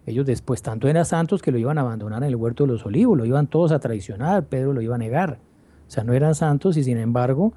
Ellos 0.05 0.25
después, 0.25 0.61
tanto 0.61 0.87
eran 0.87 1.05
santos 1.05 1.41
que 1.41 1.51
lo 1.51 1.57
iban 1.57 1.77
a 1.77 1.81
abandonar 1.81 2.23
en 2.23 2.29
el 2.29 2.35
huerto 2.35 2.63
de 2.63 2.73
los 2.73 2.85
olivos, 2.85 3.17
lo 3.17 3.25
iban 3.25 3.47
todos 3.47 3.71
a 3.71 3.79
traicionar, 3.79 4.45
Pedro 4.45 4.73
lo 4.73 4.81
iba 4.81 4.95
a 4.95 4.99
negar. 4.99 5.39
O 5.87 5.91
sea, 5.91 6.03
no 6.03 6.13
eran 6.13 6.35
santos 6.35 6.77
y 6.77 6.83
sin 6.83 6.97
embargo 6.97 7.53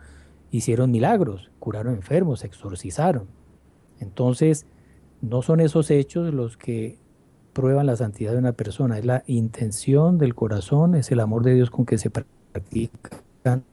hicieron 0.50 0.90
milagros, 0.90 1.50
curaron 1.58 1.94
enfermos, 1.94 2.44
exorcizaron. 2.44 3.26
Entonces, 4.00 4.66
no 5.20 5.42
son 5.42 5.60
esos 5.60 5.90
hechos 5.90 6.32
los 6.32 6.56
que 6.56 6.98
prueban 7.52 7.86
la 7.86 7.96
santidad 7.96 8.32
de 8.32 8.38
una 8.38 8.52
persona, 8.52 8.98
es 8.98 9.04
la 9.04 9.24
intención 9.26 10.16
del 10.16 10.34
corazón, 10.34 10.94
es 10.94 11.10
el 11.10 11.20
amor 11.20 11.42
de 11.42 11.54
Dios 11.54 11.70
con 11.70 11.86
que 11.86 11.98
se 11.98 12.10
practican 12.10 13.64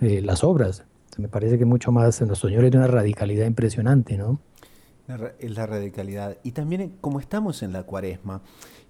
eh, 0.00 0.22
las 0.22 0.44
obras. 0.44 0.84
Me 1.18 1.28
parece 1.28 1.58
que 1.58 1.64
mucho 1.64 1.92
más 1.92 2.20
en 2.20 2.28
los 2.28 2.38
señores 2.38 2.70
de 2.70 2.78
una 2.78 2.86
radicalidad 2.86 3.46
impresionante, 3.46 4.16
¿no? 4.16 4.40
Es 5.38 5.50
la 5.56 5.66
radicalidad. 5.66 6.38
Y 6.42 6.52
también 6.52 6.96
como 7.00 7.20
estamos 7.20 7.62
en 7.62 7.72
la 7.72 7.82
cuaresma, 7.82 8.40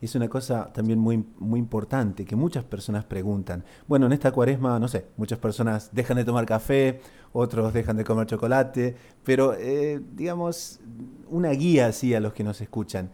es 0.00 0.14
una 0.14 0.28
cosa 0.28 0.72
también 0.72 0.98
muy, 0.98 1.24
muy 1.38 1.58
importante 1.58 2.24
que 2.24 2.36
muchas 2.36 2.64
personas 2.64 3.04
preguntan. 3.04 3.64
Bueno, 3.88 4.06
en 4.06 4.12
esta 4.12 4.30
cuaresma, 4.30 4.78
no 4.78 4.88
sé, 4.88 5.06
muchas 5.16 5.38
personas 5.38 5.90
dejan 5.92 6.16
de 6.16 6.24
tomar 6.24 6.44
café, 6.46 7.00
otros 7.32 7.72
dejan 7.72 7.96
de 7.96 8.04
comer 8.04 8.26
chocolate, 8.26 8.96
pero 9.24 9.54
eh, 9.54 10.00
digamos, 10.14 10.80
una 11.28 11.50
guía 11.50 11.86
así 11.86 12.14
a 12.14 12.20
los 12.20 12.32
que 12.34 12.44
nos 12.44 12.60
escuchan. 12.60 13.10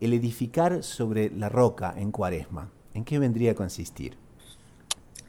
El 0.00 0.12
edificar 0.12 0.82
sobre 0.82 1.30
la 1.30 1.48
roca 1.48 1.94
en 1.96 2.10
cuaresma, 2.10 2.70
¿en 2.92 3.04
qué 3.04 3.18
vendría 3.18 3.52
a 3.52 3.54
consistir? 3.54 4.16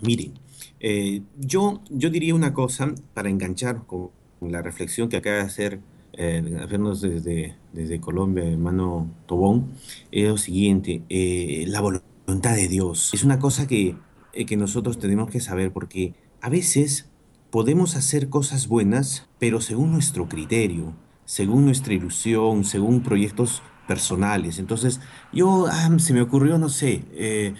Mire, 0.01 0.31
eh, 0.79 1.21
yo, 1.39 1.81
yo 1.89 2.09
diría 2.09 2.35
una 2.35 2.53
cosa 2.53 2.93
para 3.13 3.29
enganchar 3.29 3.85
con 3.85 4.11
la 4.41 4.61
reflexión 4.61 5.09
que 5.09 5.17
acaba 5.17 5.37
de 5.37 5.41
hacer 5.43 5.79
eh, 6.13 6.41
desde, 6.43 7.55
desde 7.71 7.99
Colombia, 7.99 8.45
hermano 8.45 9.09
Tobón, 9.25 9.71
es 10.11 10.27
lo 10.27 10.37
siguiente, 10.37 11.03
eh, 11.09 11.65
la 11.67 11.81
voluntad 11.81 12.55
de 12.55 12.67
Dios. 12.67 13.11
Es 13.13 13.23
una 13.23 13.39
cosa 13.39 13.67
que, 13.67 13.95
eh, 14.33 14.45
que 14.45 14.57
nosotros 14.57 14.99
tenemos 14.99 15.29
que 15.29 15.39
saber 15.39 15.71
porque 15.71 16.13
a 16.41 16.49
veces 16.49 17.09
podemos 17.49 17.95
hacer 17.95 18.29
cosas 18.29 18.67
buenas, 18.67 19.27
pero 19.39 19.61
según 19.61 19.91
nuestro 19.91 20.27
criterio, 20.27 20.93
según 21.25 21.65
nuestra 21.65 21.93
ilusión, 21.93 22.63
según 22.63 23.01
proyectos 23.01 23.61
personales. 23.87 24.59
Entonces, 24.59 25.01
yo, 25.31 25.67
ah, 25.67 25.89
se 25.97 26.13
me 26.13 26.21
ocurrió, 26.21 26.57
no 26.57 26.69
sé, 26.69 27.03
eh, 27.13 27.53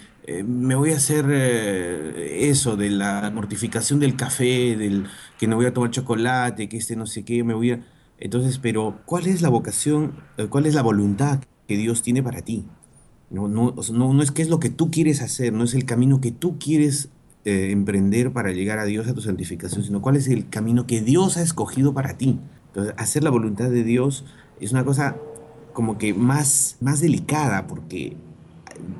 me 0.46 0.74
voy 0.74 0.92
a 0.92 0.96
hacer 0.96 1.30
eso 1.30 2.76
de 2.76 2.90
la 2.90 3.30
mortificación 3.34 4.00
del 4.00 4.16
café, 4.16 4.76
del 4.76 5.06
que 5.38 5.46
no 5.46 5.56
voy 5.56 5.66
a 5.66 5.74
tomar 5.74 5.90
chocolate, 5.90 6.68
que 6.68 6.76
este 6.76 6.96
no 6.96 7.06
sé 7.06 7.24
qué, 7.24 7.44
me 7.44 7.54
voy 7.54 7.72
a... 7.72 7.84
Entonces, 8.18 8.58
pero 8.58 9.00
¿cuál 9.04 9.26
es 9.26 9.42
la 9.42 9.48
vocación, 9.48 10.14
eh, 10.38 10.46
cuál 10.46 10.66
es 10.66 10.74
la 10.74 10.82
voluntad 10.82 11.40
que 11.66 11.76
Dios 11.76 12.02
tiene 12.02 12.22
para 12.22 12.42
ti? 12.42 12.64
No, 13.30 13.48
no, 13.48 13.74
no, 13.92 14.22
es 14.22 14.30
qué 14.30 14.42
es 14.42 14.48
lo 14.48 14.60
que 14.60 14.70
tú 14.70 14.90
quieres 14.90 15.20
hacer, 15.20 15.52
no 15.52 15.64
es 15.64 15.74
el 15.74 15.84
camino 15.84 16.20
que 16.20 16.30
tú 16.30 16.58
quieres 16.58 17.08
eh, 17.44 17.70
emprender 17.70 18.32
para 18.32 18.52
llegar 18.52 18.78
a 18.78 18.84
Dios, 18.84 19.08
a 19.08 19.14
tu 19.14 19.20
santificación, 19.20 19.82
sino 19.82 20.00
cuál 20.00 20.16
es 20.16 20.28
el 20.28 20.48
camino 20.48 20.86
que 20.86 21.00
Dios 21.00 21.36
ha 21.36 21.42
escogido 21.42 21.92
para 21.92 22.16
ti. 22.16 22.38
Entonces, 22.68 22.94
hacer 22.96 23.24
la 23.24 23.30
voluntad 23.30 23.70
de 23.70 23.82
Dios 23.82 24.24
es 24.60 24.72
una 24.72 24.84
cosa 24.84 25.16
como 25.72 25.98
que 25.98 26.14
más, 26.14 26.76
más 26.80 27.00
delicada 27.00 27.66
porque 27.66 28.16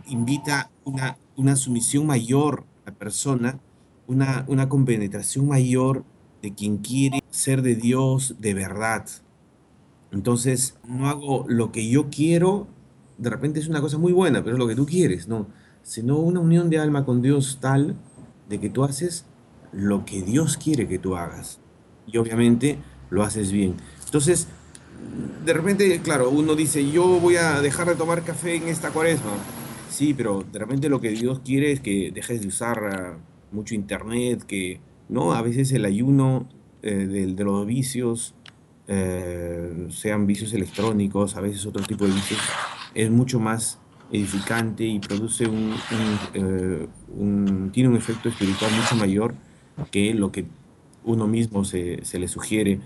invita 0.08 0.70
una, 0.84 1.56
sumisión 1.56 2.06
mayor 2.06 2.64
a 2.84 2.90
la 2.90 2.96
persona, 2.96 3.60
una, 4.06 4.44
una 4.48 4.68
compenetración 4.68 5.48
mayor 5.48 6.04
de 6.42 6.54
quien 6.54 6.78
quiere 6.78 7.22
ser 7.30 7.62
de 7.62 7.74
Dios 7.74 8.36
de 8.38 8.54
verdad. 8.54 9.06
Entonces, 10.12 10.76
no 10.86 11.08
hago 11.08 11.44
lo 11.48 11.72
que 11.72 11.88
yo 11.88 12.08
quiero, 12.10 12.68
de 13.18 13.30
repente 13.30 13.60
es 13.60 13.68
una 13.68 13.80
cosa 13.80 13.98
muy 13.98 14.12
buena, 14.12 14.44
pero 14.44 14.56
es 14.56 14.58
lo 14.58 14.68
que 14.68 14.76
tú 14.76 14.86
quieres, 14.86 15.28
no, 15.28 15.48
sino 15.82 16.18
una 16.18 16.40
unión 16.40 16.70
de 16.70 16.78
alma 16.78 17.04
con 17.04 17.22
Dios 17.22 17.58
tal 17.60 17.96
de 18.48 18.60
que 18.60 18.70
tú 18.70 18.84
haces 18.84 19.24
lo 19.72 20.04
que 20.04 20.22
Dios 20.22 20.56
quiere 20.56 20.86
que 20.86 20.98
tú 20.98 21.16
hagas. 21.16 21.58
Y 22.06 22.18
obviamente 22.18 22.78
lo 23.10 23.22
haces 23.22 23.50
bien. 23.50 23.74
Entonces, 24.04 24.46
de 25.44 25.52
repente, 25.52 26.00
claro, 26.00 26.30
uno 26.30 26.54
dice, 26.54 26.90
yo 26.90 27.20
voy 27.20 27.36
a 27.36 27.60
dejar 27.60 27.88
de 27.88 27.94
tomar 27.94 28.22
café 28.22 28.56
en 28.56 28.68
esta 28.68 28.90
cuaresma. 28.90 29.32
Sí, 29.94 30.12
pero 30.12 30.44
de 30.50 30.58
repente 30.58 30.88
lo 30.88 31.00
que 31.00 31.10
Dios 31.10 31.38
quiere 31.44 31.70
es 31.70 31.78
que 31.78 32.10
dejes 32.12 32.40
de 32.40 32.48
usar 32.48 32.80
ah, 32.84 33.16
mucho 33.52 33.76
internet, 33.76 34.42
que 34.42 34.80
¿no? 35.08 35.34
A 35.34 35.40
veces 35.40 35.70
el 35.70 35.84
ayuno 35.84 36.48
eh, 36.82 37.06
de, 37.06 37.44
los 37.44 37.64
vicios, 37.64 38.34
eh, 38.88 39.86
sean 39.90 40.26
vicios 40.26 40.52
electrónicos, 40.52 41.36
a 41.36 41.40
veces 41.40 41.64
otro 41.64 41.84
tipo 41.84 42.06
de 42.06 42.12
vicios, 42.12 42.40
es 42.92 43.08
mucho 43.08 43.38
más 43.38 43.78
edificante 44.10 44.84
y 44.84 44.98
produce 44.98 45.44
eh, 45.44 46.88
un, 47.16 47.70
tiene 47.72 47.88
un 47.88 47.96
efecto 47.96 48.28
espiritual 48.28 48.72
mucho 48.72 48.96
mayor 48.96 49.36
que 49.92 50.12
lo 50.12 50.32
que 50.32 50.44
uno 51.04 51.28
mismo 51.28 51.64
se, 51.64 52.04
se 52.04 52.18
le 52.18 52.26
sugiere 52.26 52.80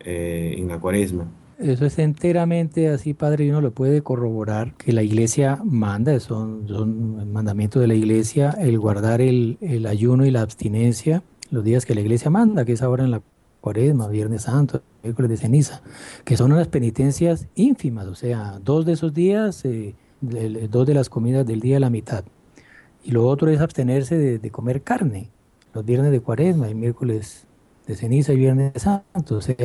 en 0.00 0.68
la 0.68 0.78
cuaresma. 0.80 1.26
Eso 1.58 1.86
es 1.86 1.98
enteramente 1.98 2.88
así, 2.88 3.14
padre, 3.14 3.44
y 3.44 3.50
uno 3.50 3.60
lo 3.60 3.70
puede 3.70 4.02
corroborar 4.02 4.74
que 4.74 4.92
la 4.92 5.02
iglesia 5.02 5.60
manda, 5.64 6.18
son, 6.20 6.66
son 6.66 7.32
mandamientos 7.32 7.80
de 7.80 7.88
la 7.88 7.94
iglesia, 7.94 8.50
el 8.58 8.78
guardar 8.78 9.20
el, 9.20 9.58
el 9.60 9.86
ayuno 9.86 10.26
y 10.26 10.30
la 10.30 10.42
abstinencia, 10.42 11.22
los 11.50 11.64
días 11.64 11.86
que 11.86 11.94
la 11.94 12.00
iglesia 12.00 12.30
manda, 12.30 12.64
que 12.64 12.72
es 12.72 12.82
ahora 12.82 13.04
en 13.04 13.12
la 13.12 13.22
cuaresma, 13.60 14.08
viernes 14.08 14.42
santo, 14.42 14.82
miércoles 15.02 15.30
de 15.30 15.36
ceniza, 15.38 15.80
que 16.24 16.36
son 16.36 16.52
unas 16.52 16.68
penitencias 16.68 17.46
ínfimas, 17.54 18.06
o 18.08 18.14
sea, 18.14 18.58
dos 18.62 18.84
de 18.84 18.92
esos 18.92 19.14
días, 19.14 19.64
eh, 19.64 19.94
dos 20.20 20.86
de 20.86 20.92
las 20.92 21.08
comidas 21.08 21.46
del 21.46 21.60
día 21.60 21.80
la 21.80 21.88
mitad. 21.88 22.24
Y 23.02 23.12
lo 23.12 23.26
otro 23.26 23.50
es 23.50 23.60
abstenerse 23.60 24.38
de, 24.38 24.50
comer 24.50 24.82
carne, 24.82 25.30
los 25.72 25.84
viernes 25.84 26.10
de 26.10 26.20
cuaresma, 26.20 26.68
y 26.68 26.74
miércoles 26.74 27.46
de 27.86 27.96
ceniza 27.96 28.32
y 28.32 28.36
viernes 28.36 28.72
santo. 28.82 29.36
O 29.36 29.40
sea, 29.40 29.56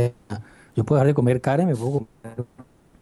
yo 0.80 0.86
puedo 0.86 0.98
dejar 1.00 1.08
de 1.08 1.14
comer 1.14 1.42
carne, 1.42 1.66
me 1.66 1.76
puedo 1.76 2.08
comer 2.24 2.46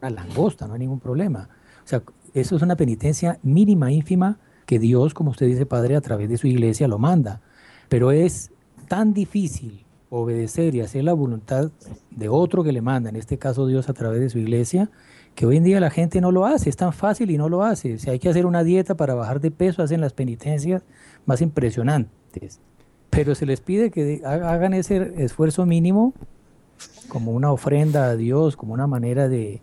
una 0.02 0.10
langosta, 0.10 0.68
no 0.68 0.74
hay 0.74 0.80
ningún 0.80 1.00
problema. 1.00 1.48
O 1.86 1.88
sea, 1.88 2.02
eso 2.34 2.56
es 2.56 2.62
una 2.64 2.76
penitencia 2.76 3.38
mínima, 3.44 3.92
ínfima, 3.92 4.40
que 4.66 4.80
Dios, 4.80 5.14
como 5.14 5.30
usted 5.30 5.46
dice, 5.46 5.68
Padre, 5.68 5.96
a 5.96 6.02
través 6.02 6.28
de 6.28 6.38
su 6.40 6.48
iglesia 6.48 6.88
lo 6.88 6.98
manda. 6.98 7.40
Pero 7.88 8.12
es 8.12 8.52
tan 8.88 9.14
difícil 9.14 9.86
obedecer 10.10 10.74
y 10.74 10.82
hacer 10.82 11.04
la 11.04 11.14
voluntad 11.14 11.70
de 12.10 12.30
otro 12.30 12.64
que 12.64 12.72
le 12.72 12.82
manda, 12.82 13.12
en 13.12 13.16
este 13.16 13.38
caso 13.38 13.68
Dios 13.68 13.90
a 13.90 13.94
través 13.94 14.22
de 14.22 14.30
su 14.32 14.40
iglesia, 14.40 14.90
que 15.36 15.46
hoy 15.46 15.58
en 15.58 15.64
día 15.64 15.80
la 15.80 15.92
gente 15.92 16.20
no 16.20 16.32
lo 16.32 16.48
hace, 16.48 16.72
es 16.72 16.78
tan 16.78 16.94
fácil 16.94 17.30
y 17.30 17.38
no 17.38 17.48
lo 17.48 17.64
hace. 17.64 18.00
Si 18.00 18.10
hay 18.10 18.18
que 18.18 18.30
hacer 18.30 18.48
una 18.48 18.64
dieta 18.64 18.98
para 18.98 19.14
bajar 19.14 19.40
de 19.40 19.52
peso, 19.52 19.84
hacen 19.84 20.02
las 20.02 20.14
penitencias 20.14 20.84
más 21.28 21.42
impresionantes. 21.42 22.60
Pero 23.12 23.36
se 23.36 23.46
les 23.46 23.62
pide 23.62 23.92
que 23.92 24.24
hagan 24.26 24.74
ese 24.74 25.14
esfuerzo 25.24 25.68
mínimo 25.68 26.16
como 27.08 27.32
una 27.32 27.52
ofrenda 27.52 28.10
a 28.10 28.16
Dios, 28.16 28.56
como 28.56 28.74
una 28.74 28.88
manera 28.88 29.28
de 29.28 29.62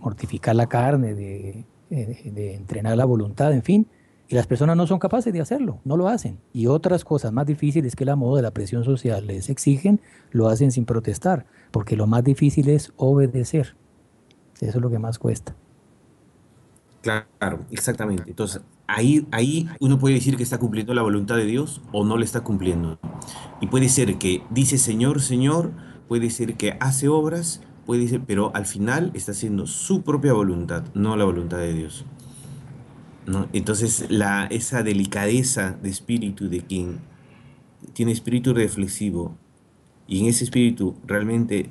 mortificar 0.00 0.54
la 0.54 0.66
carne, 0.66 1.14
de, 1.14 1.64
eh, 1.90 2.30
de 2.32 2.54
entrenar 2.54 2.96
la 2.96 3.04
voluntad, 3.04 3.52
en 3.52 3.62
fin, 3.62 3.86
y 4.28 4.34
las 4.34 4.46
personas 4.46 4.76
no 4.76 4.86
son 4.86 4.98
capaces 4.98 5.32
de 5.32 5.40
hacerlo, 5.40 5.80
no 5.84 5.96
lo 5.96 6.08
hacen. 6.08 6.38
Y 6.52 6.66
otras 6.66 7.04
cosas 7.04 7.32
más 7.32 7.46
difíciles 7.46 7.94
que 7.94 8.04
la 8.04 8.16
moda 8.16 8.36
de 8.36 8.42
la 8.42 8.52
presión 8.52 8.84
social 8.84 9.26
les 9.26 9.50
exigen, 9.50 10.00
lo 10.30 10.48
hacen 10.48 10.72
sin 10.72 10.86
protestar, 10.86 11.46
porque 11.70 11.96
lo 11.96 12.06
más 12.06 12.24
difícil 12.24 12.68
es 12.70 12.92
obedecer. 12.96 13.76
Eso 14.60 14.78
es 14.78 14.82
lo 14.82 14.90
que 14.90 14.98
más 14.98 15.18
cuesta. 15.18 15.54
Claro, 17.02 17.60
exactamente. 17.70 18.24
Entonces, 18.26 18.62
ahí, 18.86 19.26
ahí 19.30 19.68
uno 19.78 19.98
puede 19.98 20.14
decir 20.14 20.38
que 20.38 20.42
está 20.42 20.58
cumpliendo 20.58 20.94
la 20.94 21.02
voluntad 21.02 21.36
de 21.36 21.44
Dios 21.44 21.82
o 21.92 22.02
no 22.02 22.16
le 22.16 22.24
está 22.24 22.40
cumpliendo. 22.40 22.98
Y 23.60 23.66
puede 23.66 23.90
ser 23.90 24.16
que 24.16 24.42
dice 24.48 24.78
Señor, 24.78 25.20
Señor, 25.20 25.72
puede 26.08 26.30
ser 26.30 26.54
que 26.54 26.76
hace 26.80 27.08
obras, 27.08 27.60
puede 27.86 28.08
ser, 28.08 28.20
pero 28.22 28.54
al 28.54 28.66
final 28.66 29.10
está 29.14 29.32
haciendo 29.32 29.66
su 29.66 30.02
propia 30.02 30.32
voluntad, 30.32 30.84
no 30.94 31.16
la 31.16 31.24
voluntad 31.24 31.58
de 31.58 31.72
Dios. 31.72 32.04
Entonces, 33.52 34.06
la, 34.10 34.46
esa 34.46 34.82
delicadeza 34.82 35.78
de 35.82 35.88
espíritu 35.88 36.48
de 36.48 36.60
quien 36.60 36.98
tiene 37.94 38.12
espíritu 38.12 38.52
reflexivo 38.52 39.36
y 40.06 40.20
en 40.20 40.26
ese 40.26 40.44
espíritu 40.44 40.96
realmente 41.06 41.70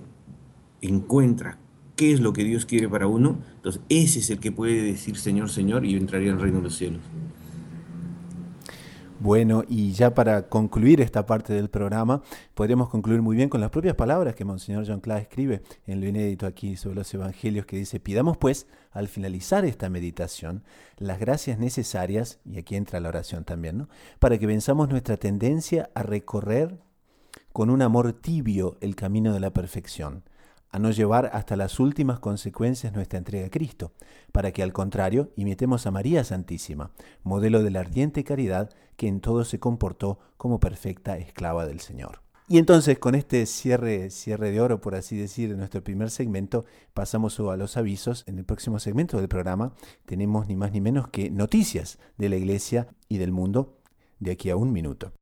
encuentra 0.82 1.60
qué 1.96 2.12
es 2.12 2.20
lo 2.20 2.34
que 2.34 2.44
Dios 2.44 2.66
quiere 2.66 2.90
para 2.90 3.08
uno, 3.08 3.38
entonces 3.56 3.82
ese 3.90 4.20
es 4.20 4.30
el 4.32 4.40
que 4.40 4.52
puede 4.52 4.82
decir 4.82 5.16
Señor, 5.16 5.50
Señor, 5.50 5.86
y 5.86 5.92
yo 5.92 5.98
entraría 5.98 6.30
en 6.30 6.36
el 6.36 6.42
reino 6.42 6.58
de 6.58 6.64
los 6.64 6.76
cielos. 6.76 7.02
Bueno, 9.24 9.64
y 9.70 9.94
ya 9.94 10.14
para 10.14 10.50
concluir 10.50 11.00
esta 11.00 11.26
parte 11.26 11.54
del 11.54 11.70
programa, 11.70 12.22
podríamos 12.56 12.90
concluir 12.90 13.22
muy 13.22 13.38
bien 13.38 13.48
con 13.48 13.62
las 13.62 13.70
propias 13.70 13.96
palabras 13.96 14.36
que 14.36 14.44
Monseñor 14.44 14.84
John 14.86 15.00
Clare 15.00 15.22
escribe 15.22 15.62
en 15.88 16.02
lo 16.02 16.08
inédito 16.10 16.46
aquí 16.46 16.76
sobre 16.76 16.98
los 16.98 17.14
evangelios, 17.14 17.66
que 17.66 17.78
dice, 17.78 18.02
pidamos 18.02 18.36
pues, 18.36 18.68
al 18.92 19.08
finalizar 19.08 19.64
esta 19.64 19.90
meditación, 19.90 20.66
las 20.98 21.22
gracias 21.22 21.58
necesarias, 21.58 22.42
y 22.44 22.58
aquí 22.58 22.76
entra 22.76 23.00
la 23.00 23.08
oración 23.08 23.46
también, 23.46 23.78
¿no? 23.78 23.88
para 24.20 24.38
que 24.38 24.46
venzamos 24.46 24.90
nuestra 24.90 25.16
tendencia 25.16 25.90
a 25.96 26.04
recorrer 26.04 26.82
con 27.54 27.70
un 27.70 27.82
amor 27.82 28.12
tibio 28.12 28.76
el 28.82 28.98
camino 28.98 29.32
de 29.32 29.40
la 29.40 29.54
perfección, 29.54 30.26
a 30.74 30.80
no 30.80 30.90
llevar 30.90 31.30
hasta 31.34 31.56
las 31.56 31.80
últimas 31.80 32.20
consecuencias 32.20 32.94
nuestra 32.94 33.20
entrega 33.20 33.46
a 33.46 33.52
Cristo, 33.52 33.94
para 34.32 34.52
que 34.52 34.64
al 34.64 34.74
contrario 34.74 35.32
imitemos 35.36 35.86
a 35.86 35.92
María 35.92 36.24
Santísima, 36.24 36.92
modelo 37.24 37.62
de 37.62 37.70
la 37.70 37.82
ardiente 37.82 38.24
caridad 38.24 38.72
que 38.98 39.08
en 39.08 39.22
todo 39.22 39.46
se 39.46 39.60
comportó 39.60 40.18
como 40.36 40.60
perfecta 40.60 41.18
esclava 41.18 41.68
del 41.68 41.80
Señor. 41.80 42.22
Y 42.48 42.58
entonces 42.58 42.98
con 42.98 43.14
este 43.14 43.46
cierre, 43.46 44.10
cierre 44.10 44.50
de 44.50 44.62
oro, 44.62 44.82
por 44.82 44.96
así 44.96 45.16
decir, 45.16 45.50
de 45.50 45.58
nuestro 45.58 45.84
primer 45.84 46.10
segmento, 46.10 46.66
pasamos 46.96 47.40
a 47.40 47.56
los 47.56 47.78
avisos. 47.78 48.24
En 48.28 48.40
el 48.40 48.44
próximo 48.44 48.80
segmento 48.80 49.18
del 49.18 49.30
programa 49.30 49.74
tenemos 50.06 50.48
ni 50.48 50.56
más 50.56 50.72
ni 50.72 50.82
menos 50.82 51.08
que 51.08 51.30
noticias 51.30 52.00
de 52.18 52.30
la 52.30 52.36
Iglesia 52.36 52.88
y 53.08 53.20
del 53.20 53.32
mundo 53.32 53.78
de 54.20 54.32
aquí 54.32 54.50
a 54.50 54.56
un 54.56 54.74
minuto. 54.74 55.14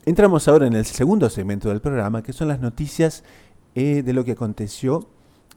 Entramos 0.08 0.46
ahora 0.46 0.68
en 0.68 0.74
el 0.74 0.84
segundo 0.84 1.28
segmento 1.28 1.68
del 1.68 1.80
programa, 1.80 2.22
que 2.22 2.32
son 2.32 2.46
las 2.46 2.60
noticias 2.60 3.24
eh, 3.74 4.04
de 4.04 4.12
lo 4.12 4.24
que 4.24 4.30
aconteció 4.30 5.08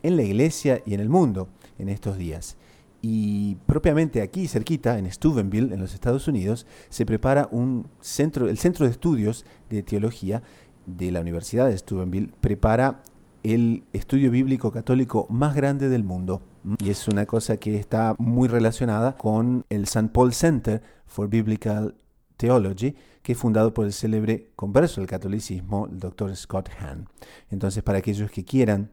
en 0.02 0.18
la 0.18 0.24
iglesia 0.24 0.82
y 0.88 0.96
en 0.96 1.02
el 1.02 1.08
mundo 1.08 1.50
en 1.78 1.88
estos 1.88 2.18
días. 2.18 2.58
Y 3.00 3.58
propiamente 3.68 4.24
aquí, 4.24 4.48
cerquita, 4.48 4.98
en 4.98 5.10
Steubenville, 5.12 5.72
en 5.72 5.80
los 5.80 5.94
Estados 5.94 6.28
Unidos, 6.28 6.66
se 6.90 7.06
prepara 7.06 7.48
un 7.52 7.90
centro, 8.02 8.50
el 8.50 8.58
Centro 8.58 8.88
de 8.88 8.92
Estudios 8.92 9.46
de 9.70 9.84
Teología 9.84 10.42
de 10.88 11.12
la 11.12 11.22
Universidad 11.22 11.68
de 11.68 11.78
Steubenville, 11.78 12.32
prepara 12.42 13.04
el 13.44 13.84
estudio 13.94 14.32
bíblico 14.32 14.72
católico 14.72 15.28
más 15.30 15.54
grande 15.54 15.90
del 15.90 16.04
mundo. 16.04 16.42
Y 16.84 16.90
es 16.90 17.08
una 17.08 17.28
cosa 17.28 17.58
que 17.58 17.76
está 17.76 18.16
muy 18.18 18.48
relacionada 18.48 19.16
con 19.16 19.64
el 19.70 19.84
St. 19.84 20.10
Paul 20.12 20.34
Center 20.34 20.82
for 21.06 21.30
Biblical 21.30 21.94
Theology, 22.40 22.96
que 23.22 23.34
es 23.34 23.38
fundado 23.38 23.74
por 23.74 23.86
el 23.86 23.92
célebre 23.92 24.52
converso 24.56 25.02
del 25.02 25.10
catolicismo, 25.10 25.88
el 25.92 26.00
doctor 26.00 26.34
Scott 26.36 26.70
Hahn. 26.80 27.10
Entonces, 27.52 27.84
para 27.84 27.98
aquellos 27.98 28.32
que 28.32 28.46
quieran 28.46 28.92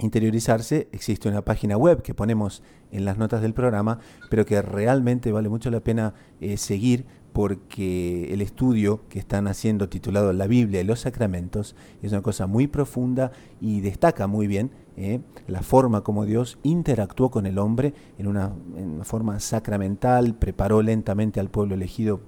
interiorizarse, 0.00 0.88
existe 0.90 1.28
una 1.28 1.44
página 1.44 1.76
web 1.76 2.00
que 2.00 2.14
ponemos 2.14 2.62
en 2.90 3.04
las 3.04 3.18
notas 3.18 3.42
del 3.42 3.52
programa, 3.52 3.98
pero 4.30 4.46
que 4.46 4.62
realmente 4.62 5.32
vale 5.32 5.50
mucho 5.50 5.70
la 5.70 5.80
pena 5.80 6.14
eh, 6.40 6.56
seguir 6.56 7.04
porque 7.34 8.32
el 8.32 8.40
estudio 8.40 9.06
que 9.10 9.18
están 9.18 9.48
haciendo 9.48 9.90
titulado 9.90 10.32
La 10.32 10.46
Biblia 10.46 10.80
y 10.80 10.84
los 10.84 11.00
Sacramentos 11.00 11.76
es 12.02 12.12
una 12.12 12.22
cosa 12.22 12.46
muy 12.46 12.68
profunda 12.68 13.32
y 13.60 13.82
destaca 13.82 14.26
muy 14.26 14.46
bien 14.46 14.70
eh, 14.96 15.20
la 15.46 15.62
forma 15.62 16.02
como 16.02 16.26
Dios 16.26 16.58
interactuó 16.62 17.30
con 17.30 17.46
el 17.46 17.58
hombre 17.58 17.94
en 18.18 18.26
una, 18.26 18.52
en 18.76 18.90
una 18.90 19.04
forma 19.04 19.40
sacramental, 19.40 20.34
preparó 20.34 20.82
lentamente 20.82 21.40
al 21.40 21.48
pueblo 21.48 21.74
elegido 21.74 22.20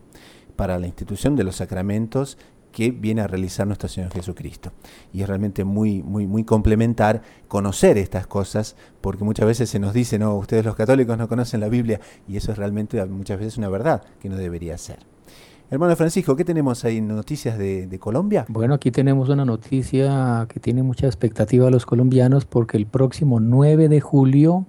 para 0.56 0.78
la 0.78 0.86
institución 0.86 1.36
de 1.36 1.44
los 1.44 1.56
sacramentos 1.56 2.38
que 2.74 2.90
viene 2.90 3.20
a 3.20 3.26
realizar 3.28 3.66
nuestro 3.66 3.88
Señor 3.88 4.12
Jesucristo. 4.12 4.72
Y 5.12 5.22
es 5.22 5.28
realmente 5.28 5.64
muy, 5.64 6.02
muy, 6.02 6.26
muy 6.26 6.44
complementar 6.44 7.22
conocer 7.46 7.96
estas 7.98 8.26
cosas, 8.26 8.76
porque 9.00 9.22
muchas 9.22 9.46
veces 9.46 9.70
se 9.70 9.78
nos 9.78 9.94
dice, 9.94 10.18
no, 10.18 10.34
ustedes 10.34 10.64
los 10.64 10.74
católicos 10.74 11.16
no 11.16 11.28
conocen 11.28 11.60
la 11.60 11.68
Biblia, 11.68 12.00
y 12.26 12.36
eso 12.36 12.50
es 12.50 12.58
realmente 12.58 13.02
muchas 13.06 13.38
veces 13.38 13.58
una 13.58 13.68
verdad 13.68 14.02
que 14.20 14.28
no 14.28 14.36
debería 14.36 14.76
ser. 14.76 14.98
Hermano 15.70 15.96
Francisco, 15.96 16.36
¿qué 16.36 16.44
tenemos 16.44 16.84
ahí? 16.84 17.00
¿Noticias 17.00 17.56
de, 17.56 17.86
de, 17.86 17.98
Colombia? 17.98 18.44
Bueno, 18.48 18.74
aquí 18.74 18.90
tenemos 18.90 19.28
una 19.28 19.44
noticia 19.44 20.46
que 20.48 20.60
tiene 20.60 20.82
mucha 20.82 21.06
expectativa 21.06 21.68
a 21.68 21.70
los 21.70 21.86
colombianos 21.86 22.44
porque 22.44 22.76
el 22.76 22.86
próximo 22.86 23.40
9 23.40 23.88
de 23.88 24.00
julio 24.00 24.66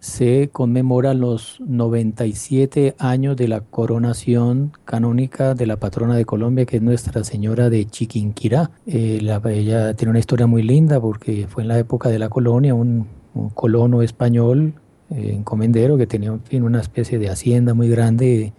se 0.00 0.48
conmemoran 0.50 1.20
los 1.20 1.60
97 1.60 2.96
años 2.98 3.36
de 3.36 3.48
la 3.48 3.60
coronación 3.60 4.72
canónica 4.86 5.54
de 5.54 5.66
la 5.66 5.76
patrona 5.76 6.16
de 6.16 6.24
Colombia, 6.24 6.64
que 6.64 6.78
es 6.78 6.82
Nuestra 6.82 7.22
Señora 7.22 7.68
de 7.68 7.84
Chiquinquirá. 7.84 8.70
Eh, 8.86 9.20
ella 9.20 9.94
tiene 9.94 10.10
una 10.10 10.18
historia 10.18 10.46
muy 10.46 10.62
linda 10.62 10.98
porque 11.00 11.46
fue 11.48 11.62
en 11.62 11.68
la 11.68 11.78
época 11.78 12.08
de 12.08 12.18
la 12.18 12.30
colonia 12.30 12.74
un, 12.74 13.06
colono 13.54 14.02
español, 14.02 14.74
eh, 15.10 15.34
encomendero, 15.36 15.98
que 15.98 16.06
tenía 16.06 16.36
fin, 16.44 16.62
una 16.62 16.80
especie 16.80 17.18
de 17.18 17.28
hacienda 17.28 17.74
muy 17.74 17.88
grande 17.88 18.54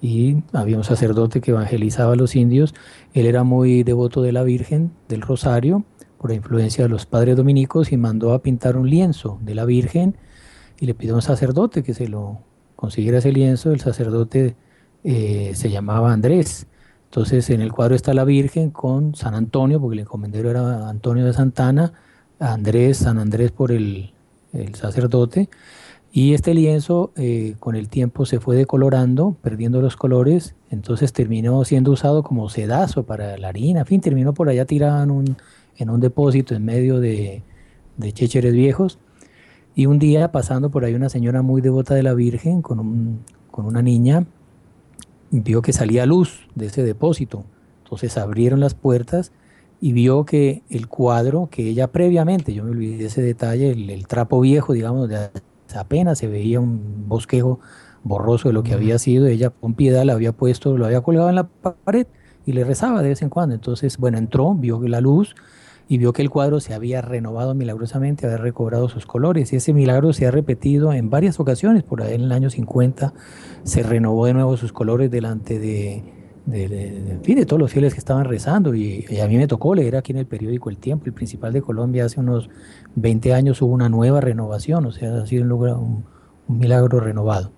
y 0.00 0.36
había 0.52 0.76
un 0.76 0.84
sacerdote 0.84 1.40
que 1.40 1.50
evangelizaba 1.50 2.12
a 2.12 2.16
los 2.16 2.36
indios. 2.36 2.72
Él 3.14 3.26
era 3.26 3.42
muy 3.42 3.82
devoto 3.82 4.22
de 4.22 4.30
la 4.30 4.44
Virgen 4.44 4.92
del 5.08 5.22
Rosario 5.22 5.84
por 6.18 6.30
la 6.30 6.36
influencia 6.36 6.84
de 6.84 6.88
los 6.88 7.04
padres 7.04 7.36
dominicos 7.36 7.90
y 7.90 7.96
mandó 7.96 8.32
a 8.32 8.42
pintar 8.42 8.76
un 8.76 8.88
lienzo 8.88 9.38
de 9.42 9.56
la 9.56 9.64
Virgen 9.64 10.16
y 10.80 10.86
le 10.86 10.94
pidió 10.94 11.14
a 11.14 11.16
un 11.16 11.22
sacerdote 11.22 11.82
que 11.82 11.94
se 11.94 12.08
lo 12.08 12.38
consiguiera 12.76 13.18
ese 13.18 13.32
lienzo. 13.32 13.72
El 13.72 13.80
sacerdote 13.80 14.56
eh, 15.04 15.52
se 15.54 15.70
llamaba 15.70 16.12
Andrés. 16.12 16.66
Entonces 17.04 17.48
en 17.50 17.60
el 17.60 17.72
cuadro 17.72 17.94
está 17.94 18.12
la 18.12 18.24
Virgen 18.24 18.70
con 18.70 19.14
San 19.14 19.34
Antonio, 19.34 19.80
porque 19.80 19.94
el 19.94 20.00
encomendero 20.00 20.50
era 20.50 20.88
Antonio 20.88 21.24
de 21.24 21.32
Santana, 21.32 21.92
Andrés, 22.40 22.98
San 22.98 23.18
Andrés 23.18 23.52
por 23.52 23.70
el, 23.70 24.12
sacerdote. 24.74 25.48
Y 26.12 26.34
este 26.34 26.54
lienzo 26.54 27.12
eh, 27.16 27.56
con 27.58 27.74
el 27.74 27.88
tiempo 27.88 28.24
se 28.24 28.40
fue 28.40 28.56
decolorando, 28.56 29.36
perdiendo 29.42 29.80
los 29.80 29.96
colores, 29.96 30.54
entonces 30.70 31.12
terminó 31.12 31.64
siendo 31.64 31.90
usado 31.90 32.22
como 32.22 32.48
sedazo 32.48 33.04
para 33.04 33.36
la 33.36 33.48
harina, 33.48 33.80
en 33.80 33.86
fin, 33.86 34.00
terminó 34.00 34.32
por 34.32 34.48
allá 34.48 34.64
tirado 34.64 35.02
en 35.02 35.10
un, 35.10 35.36
en 35.76 35.90
un 35.90 36.00
depósito 36.00 36.54
en 36.54 36.64
medio 36.64 37.00
de, 37.00 37.42
de 37.96 38.12
chécheres 38.12 38.52
viejos. 38.52 38.98
Y 39.74 39.86
un 39.86 39.98
día 39.98 40.30
pasando 40.30 40.70
por 40.70 40.84
ahí 40.84 40.94
una 40.94 41.08
señora 41.08 41.42
muy 41.42 41.60
devota 41.60 41.94
de 41.94 42.02
la 42.02 42.14
Virgen 42.14 42.62
con, 42.62 43.20
con 43.50 43.66
una 43.66 43.82
niña, 43.82 44.26
vio 45.30 45.62
que 45.62 45.72
salía 45.72 46.06
luz 46.06 46.46
de 46.54 46.66
ese 46.66 46.82
depósito. 46.82 47.44
Entonces 47.82 48.16
abrieron 48.16 48.60
las 48.60 48.74
puertas 48.74 49.32
y 49.80 49.92
vio 49.92 50.24
que 50.24 50.62
el 50.70 50.88
cuadro 50.88 51.48
que 51.50 51.68
ella 51.68 51.88
previamente, 51.88 52.54
yo 52.54 52.64
me 52.64 52.70
olvidé 52.70 52.98
de 52.98 53.04
ese 53.06 53.22
detalle, 53.22 53.72
el, 53.72 54.06
trapo 54.06 54.40
viejo, 54.40 54.72
digamos, 54.72 55.08
de 55.08 55.28
apenas 55.76 56.18
se 56.18 56.26
veía 56.26 56.60
un 56.60 57.08
bosquejo 57.08 57.60
borroso 58.02 58.48
de 58.48 58.54
lo 58.54 58.62
que 58.62 58.74
había 58.74 58.98
sido, 58.98 59.26
ella 59.26 59.50
con 59.50 59.74
piedad 59.74 60.04
lo 60.04 60.12
había 60.12 60.32
puesto, 60.32 60.78
lo 60.78 60.86
había 60.86 61.00
colgado 61.00 61.28
en 61.28 61.34
la 61.34 61.44
pared 61.48 62.06
y 62.46 62.52
le 62.52 62.64
rezaba 62.64 63.02
de 63.02 63.08
vez 63.08 63.22
en 63.22 63.30
cuando. 63.30 63.54
Entonces, 63.54 63.98
bueno, 63.98 64.18
entró, 64.18 64.54
vio 64.54 64.80
la 64.86 65.00
luz, 65.00 65.34
y 65.88 65.98
vio 65.98 66.12
que 66.12 66.22
el 66.22 66.30
cuadro 66.30 66.60
se 66.60 66.74
había 66.74 67.02
renovado 67.02 67.54
milagrosamente, 67.54 68.26
había 68.26 68.38
recobrado 68.38 68.88
sus 68.88 69.06
colores. 69.06 69.52
Y 69.52 69.56
ese 69.56 69.72
milagro 69.72 70.12
se 70.12 70.26
ha 70.26 70.30
repetido 70.30 70.92
en 70.92 71.10
varias 71.10 71.38
ocasiones. 71.40 71.82
Por 71.82 72.02
ahí 72.02 72.14
en 72.14 72.22
el 72.22 72.32
año 72.32 72.50
50 72.50 73.12
se 73.64 73.82
renovó 73.82 74.26
de 74.26 74.34
nuevo 74.34 74.56
sus 74.56 74.72
colores 74.72 75.10
delante 75.10 75.58
de, 75.58 76.02
de, 76.46 77.18
fin, 77.22 77.36
de 77.36 77.46
todos 77.46 77.60
los 77.60 77.70
fieles 77.70 77.92
que 77.92 77.98
estaban 77.98 78.24
rezando. 78.24 78.74
Y, 78.74 79.04
a 79.22 79.28
mí 79.28 79.36
me 79.36 79.46
tocó 79.46 79.74
leer 79.74 79.96
aquí 79.96 80.12
en 80.12 80.18
el 80.18 80.26
periódico 80.26 80.70
El 80.70 80.78
Tiempo, 80.78 81.04
el 81.06 81.12
principal 81.12 81.52
de 81.52 81.60
Colombia, 81.60 82.06
hace 82.06 82.18
unos 82.18 82.48
20 82.94 83.34
años 83.34 83.60
hubo 83.60 83.74
una 83.74 83.88
nueva 83.90 84.20
renovación, 84.20 84.86
o 84.86 84.92
sea, 84.92 85.22
ha 85.22 85.26
sido 85.26 85.44
un, 85.54 86.04
un 86.48 86.58
milagro 86.58 87.00
renovado. 87.00 87.52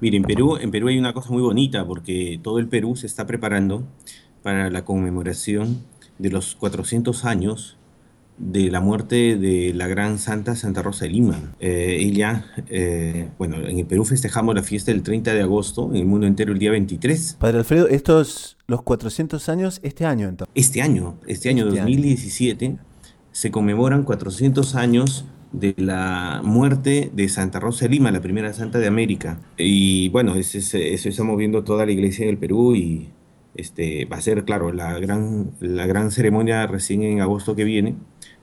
Mire, 0.00 0.16
en 0.16 0.24
Perú, 0.24 0.56
en 0.58 0.70
Perú 0.70 0.88
hay 0.88 0.98
una 0.98 1.14
cosa 1.14 1.30
muy 1.30 1.42
bonita 1.42 1.86
porque 1.86 2.38
todo 2.42 2.58
el 2.58 2.68
Perú 2.68 2.96
se 2.96 3.06
está 3.06 3.26
preparando 3.26 3.84
para 4.42 4.70
la 4.70 4.84
conmemoración 4.84 5.78
de 6.18 6.30
los 6.30 6.54
400 6.56 7.24
años 7.24 7.76
de 8.38 8.70
la 8.70 8.80
muerte 8.80 9.36
de 9.36 9.72
la 9.74 9.86
gran 9.86 10.18
santa 10.18 10.56
Santa 10.56 10.82
Rosa 10.82 11.06
de 11.06 11.10
Lima. 11.10 11.54
Eh, 11.58 11.96
ella, 12.00 12.46
eh, 12.68 13.30
bueno, 13.38 13.56
en 13.56 13.78
el 13.78 13.86
Perú 13.86 14.04
festejamos 14.04 14.54
la 14.54 14.62
fiesta 14.62 14.92
del 14.92 15.02
30 15.02 15.32
de 15.32 15.42
agosto, 15.42 15.90
en 15.90 15.96
el 15.96 16.06
mundo 16.06 16.26
entero 16.26 16.52
el 16.52 16.58
día 16.58 16.70
23. 16.70 17.36
Padre 17.40 17.58
Alfredo, 17.58 17.88
estos, 17.88 18.58
los 18.66 18.82
400 18.82 19.48
años, 19.48 19.80
este 19.82 20.04
año 20.04 20.28
entonces. 20.28 20.52
Este 20.54 20.82
año, 20.82 21.18
este 21.26 21.48
año 21.48 21.66
2017, 21.66 22.66
este 22.66 22.78
se 23.32 23.50
conmemoran 23.50 24.02
400 24.04 24.74
años 24.74 25.26
de 25.52 25.74
la 25.78 26.40
muerte 26.44 27.10
de 27.14 27.28
Santa 27.28 27.60
Rosa 27.60 27.86
de 27.86 27.90
Lima, 27.90 28.10
la 28.10 28.20
primera 28.20 28.52
santa 28.52 28.78
de 28.78 28.86
América. 28.86 29.40
Y 29.56 30.08
bueno, 30.10 30.34
eso, 30.34 30.58
eso 30.58 31.08
estamos 31.08 31.36
viendo 31.36 31.64
toda 31.64 31.86
la 31.86 31.92
iglesia 31.92 32.26
del 32.26 32.36
Perú 32.36 32.74
y 32.74 33.08
este, 33.56 34.04
va 34.04 34.16
a 34.16 34.20
ser, 34.20 34.44
claro, 34.44 34.72
la 34.72 34.98
gran, 34.98 35.52
la 35.60 35.86
gran 35.86 36.10
ceremonia 36.10 36.66
recién 36.66 37.02
en 37.02 37.20
agosto 37.20 37.56
que 37.56 37.64
viene, 37.64 37.96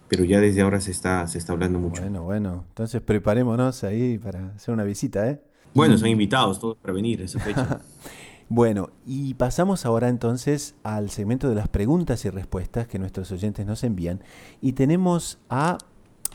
pero 0.08 0.24
ya 0.24 0.40
desde 0.40 0.62
ahora 0.62 0.82
se 0.82 0.92
está, 0.92 1.28
se 1.28 1.38
está 1.38 1.54
hablando 1.54 1.80
mucho. 1.80 2.02
Bueno, 2.02 2.24
bueno, 2.24 2.66
entonces 2.70 3.02
preparémonos 3.02 3.84
ahí 3.84 4.18
para 4.18 4.54
hacer 4.56 4.74
una 4.74 4.84
visita, 4.84 5.30
¿eh? 5.30 5.42
Bueno, 5.74 5.98
son 5.98 6.10
invitados 6.10 6.60
todos 6.60 6.78
para 6.78 6.94
venir 6.94 7.22
esa 7.22 7.40
fecha. 7.40 7.80
bueno, 8.50 8.92
y 9.06 9.34
pasamos 9.34 9.86
ahora 9.86 10.10
entonces 10.10 10.76
al 10.84 11.10
segmento 11.10 11.50
de 11.50 11.56
las 11.56 11.68
preguntas 11.68 12.26
y 12.26 12.30
respuestas 12.30 12.88
que 12.88 13.00
nuestros 13.00 13.32
oyentes 13.32 13.66
nos 13.66 13.84
envían. 13.84 14.22
Y 14.62 14.74
tenemos 14.74 15.40
a 15.50 15.80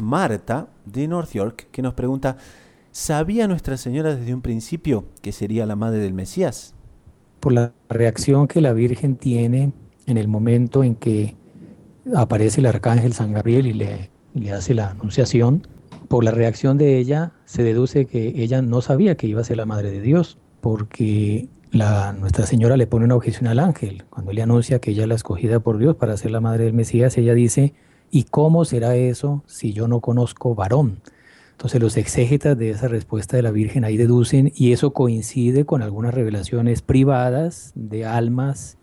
Marta 0.02 0.68
de 0.84 1.06
North 1.06 1.30
York 1.32 1.68
que 1.70 1.82
nos 1.82 1.94
pregunta, 1.94 2.36
¿sabía 2.90 3.46
Nuestra 3.46 3.76
Señora 3.76 4.14
desde 4.16 4.34
un 4.34 4.42
principio 4.42 5.04
que 5.22 5.32
sería 5.32 5.66
la 5.66 5.76
madre 5.76 5.98
del 5.98 6.14
Mesías? 6.14 6.74
Por 7.40 7.52
la 7.52 7.72
reacción 7.88 8.48
que 8.48 8.60
la 8.60 8.72
Virgen 8.72 9.16
tiene 9.16 9.72
en 10.06 10.16
el 10.16 10.28
momento 10.28 10.82
en 10.82 10.94
que 10.94 11.36
aparece 12.14 12.60
el 12.60 12.66
arcángel 12.66 13.12
San 13.12 13.32
Gabriel 13.32 13.66
y 13.66 13.72
le, 13.74 14.10
hace 14.52 14.74
la 14.74 14.90
anunciación, 14.90 15.66
por 16.08 16.24
la 16.24 16.30
reacción 16.30 16.78
de 16.78 16.98
ella 16.98 17.32
se 17.44 17.62
deduce 17.62 18.06
que 18.06 18.42
ella 18.42 18.62
no 18.62 18.80
sabía 18.80 19.16
que 19.16 19.26
iba 19.26 19.40
a 19.40 19.44
ser 19.44 19.58
la 19.58 19.66
madre 19.66 19.90
de 19.90 20.00
Dios, 20.00 20.38
porque 20.60 21.48
Nuestra 21.72 22.46
Señora 22.46 22.78
le 22.78 22.86
pone 22.86 23.04
una 23.04 23.16
objeción 23.16 23.46
al 23.46 23.58
ángel. 23.58 24.04
Cuando 24.08 24.32
le 24.32 24.40
anuncia 24.40 24.78
que 24.78 24.92
ella 24.92 25.02
es 25.02 25.08
la 25.08 25.14
escogida 25.16 25.60
por 25.60 25.76
Dios 25.76 25.96
para 25.96 26.16
ser 26.16 26.30
la 26.30 26.40
madre 26.40 26.64
del 26.64 26.72
Mesías, 26.72 27.18
ella 27.18 27.34
dice, 27.34 27.74
¿y 28.10 28.24
cómo 28.24 28.64
será 28.64 28.96
eso 28.96 29.42
si 29.46 29.74
yo 29.74 29.86
no 29.86 30.00
conozco 30.00 30.54
varón? 30.54 31.00
Entonces 31.58 31.80
los 31.80 31.96
exégetas 31.96 32.56
de 32.56 32.70
esa 32.70 32.86
respuesta 32.86 33.36
de 33.36 33.42
la 33.42 33.50
Virgen 33.50 33.82
ahí 33.82 33.96
deducen 33.96 34.52
y 34.54 34.70
eso 34.70 34.92
coincide 34.92 35.64
con 35.64 35.82
algunas 35.82 36.14
revelaciones 36.14 36.82
privadas 36.82 37.72
de 37.74 38.06
almas 38.06 38.78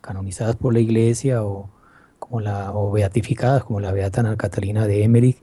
canonizadas 0.00 0.56
por 0.56 0.72
la 0.72 0.80
Iglesia 0.80 1.44
o, 1.44 1.68
como 2.18 2.40
la, 2.40 2.72
o 2.72 2.90
beatificadas 2.90 3.62
como 3.64 3.78
la 3.80 3.92
Beata 3.92 4.20
Ana 4.20 4.38
Catalina 4.38 4.86
de 4.86 5.04
Emmerich 5.04 5.42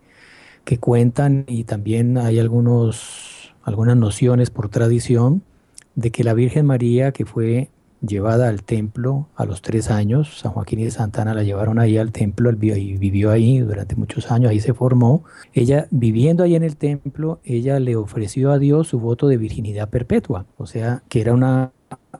que 0.64 0.80
cuentan 0.80 1.46
y 1.48 1.66
también 1.66 2.18
hay 2.18 2.40
algunos, 2.40 3.54
algunas 3.62 3.96
nociones 3.96 4.50
por 4.50 4.70
tradición 4.70 5.44
de 5.94 6.10
que 6.10 6.24
la 6.24 6.34
Virgen 6.34 6.66
María 6.66 7.12
que 7.12 7.28
fue 7.28 7.70
llevada 8.02 8.50
al 8.50 8.64
templo 8.64 9.28
a 9.36 9.46
los 9.46 9.62
tres 9.62 9.92
años. 9.92 10.40
San 10.40 10.52
Joaquín 10.52 10.80
y 10.80 10.86
de 10.86 10.92
Santana 10.92 11.34
la 11.34 11.44
llevaron 11.44 11.80
ahí 11.80 11.98
al 11.98 12.12
templo 12.12 12.52
y 12.52 12.98
vivió 12.98 13.32
ahí 13.32 13.60
durante 13.60 13.96
muchos 13.96 14.32
años, 14.32 14.52
ahí 14.52 14.60
se 14.60 14.74
formó. 14.74 15.24
Ella, 15.54 15.88
viviendo 15.92 16.44
ahí 16.44 16.56
en 16.56 16.64
el 16.64 16.78
templo, 16.78 17.40
ella 17.44 17.80
le 17.80 17.96
ofreció 17.96 18.52
a 18.52 18.60
Dios 18.60 18.88
su 18.88 19.00
voto 19.00 19.28
de 19.28 19.38
virginidad 19.38 19.90
perpetua, 19.90 20.46
o 20.58 20.66
sea, 20.66 21.04
que 21.08 21.22
era 21.22 21.34
una, 21.34 21.72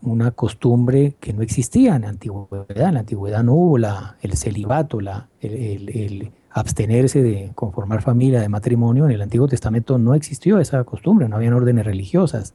una 0.02 0.32
costumbre 0.32 1.16
que 1.20 1.34
no 1.34 1.42
existía 1.42 1.96
en 1.96 2.04
la 2.04 2.10
antigüedad. 2.10 2.66
En 2.70 2.94
la 2.94 3.00
antigüedad 3.02 3.44
no 3.44 3.54
hubo 3.54 3.78
la, 3.78 4.18
el 4.22 4.38
celibato, 4.38 5.02
la, 5.02 5.28
el, 5.42 5.90
el 5.90 6.32
abstenerse 6.52 7.22
de 7.24 7.52
conformar 7.56 8.02
familia, 8.02 8.42
de 8.42 8.50
matrimonio. 8.50 9.06
En 9.06 9.12
el 9.12 9.22
Antiguo 9.22 9.48
Testamento 9.48 9.98
no 9.98 10.14
existió 10.14 10.60
esa 10.60 10.84
costumbre, 10.84 11.28
no 11.28 11.38
habían 11.38 11.54
órdenes 11.54 11.86
religiosas. 11.86 12.54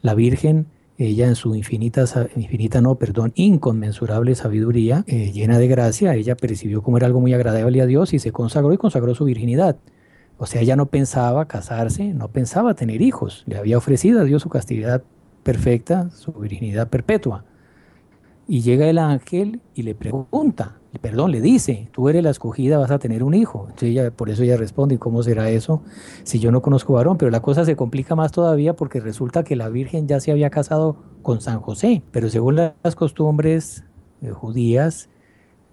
La 0.00 0.14
Virgen 0.14 0.66
ella 0.98 1.28
en 1.28 1.36
su 1.36 1.54
infinita, 1.54 2.04
infinita 2.34 2.80
no, 2.80 2.96
perdón, 2.96 3.32
inconmensurable 3.36 4.34
sabiduría, 4.34 5.04
eh, 5.06 5.30
llena 5.32 5.58
de 5.58 5.68
gracia, 5.68 6.16
ella 6.16 6.36
percibió 6.36 6.82
como 6.82 6.96
era 6.96 7.06
algo 7.06 7.20
muy 7.20 7.32
agradable 7.32 7.80
a 7.80 7.86
Dios 7.86 8.12
y 8.12 8.18
se 8.18 8.32
consagró 8.32 8.72
y 8.72 8.78
consagró 8.78 9.14
su 9.14 9.24
virginidad. 9.24 9.76
O 10.38 10.46
sea, 10.46 10.60
ella 10.60 10.74
no 10.74 10.86
pensaba 10.86 11.46
casarse, 11.46 12.12
no 12.14 12.28
pensaba 12.28 12.74
tener 12.74 13.00
hijos, 13.00 13.44
le 13.46 13.56
había 13.56 13.78
ofrecido 13.78 14.20
a 14.20 14.24
Dios 14.24 14.42
su 14.42 14.48
castidad 14.48 15.04
perfecta, 15.44 16.10
su 16.10 16.32
virginidad 16.32 16.88
perpetua. 16.88 17.44
Y 18.48 18.62
llega 18.62 18.88
el 18.88 18.98
ángel 18.98 19.60
y 19.74 19.82
le 19.82 19.94
pregunta, 19.94 20.77
perdón, 21.00 21.32
le 21.32 21.40
dice, 21.40 21.88
tú 21.92 22.08
eres 22.08 22.22
la 22.22 22.30
escogida, 22.30 22.78
vas 22.78 22.90
a 22.90 22.98
tener 22.98 23.22
un 23.22 23.34
hijo. 23.34 23.64
Entonces 23.64 23.90
ella, 23.90 24.10
por 24.10 24.30
eso 24.30 24.42
ella 24.42 24.56
responde, 24.56 24.94
¿y 24.94 24.98
cómo 24.98 25.22
será 25.22 25.50
eso 25.50 25.82
si 26.22 26.38
yo 26.38 26.50
no 26.50 26.62
conozco 26.62 26.94
varón? 26.94 27.18
Pero 27.18 27.30
la 27.30 27.40
cosa 27.40 27.64
se 27.64 27.76
complica 27.76 28.14
más 28.14 28.32
todavía 28.32 28.74
porque 28.74 29.00
resulta 29.00 29.44
que 29.44 29.54
la 29.54 29.68
Virgen 29.68 30.08
ya 30.08 30.18
se 30.20 30.32
había 30.32 30.50
casado 30.50 30.96
con 31.22 31.40
San 31.40 31.60
José, 31.60 32.02
pero 32.10 32.30
según 32.30 32.56
las 32.56 32.96
costumbres 32.96 33.84
eh, 34.22 34.30
judías, 34.30 35.10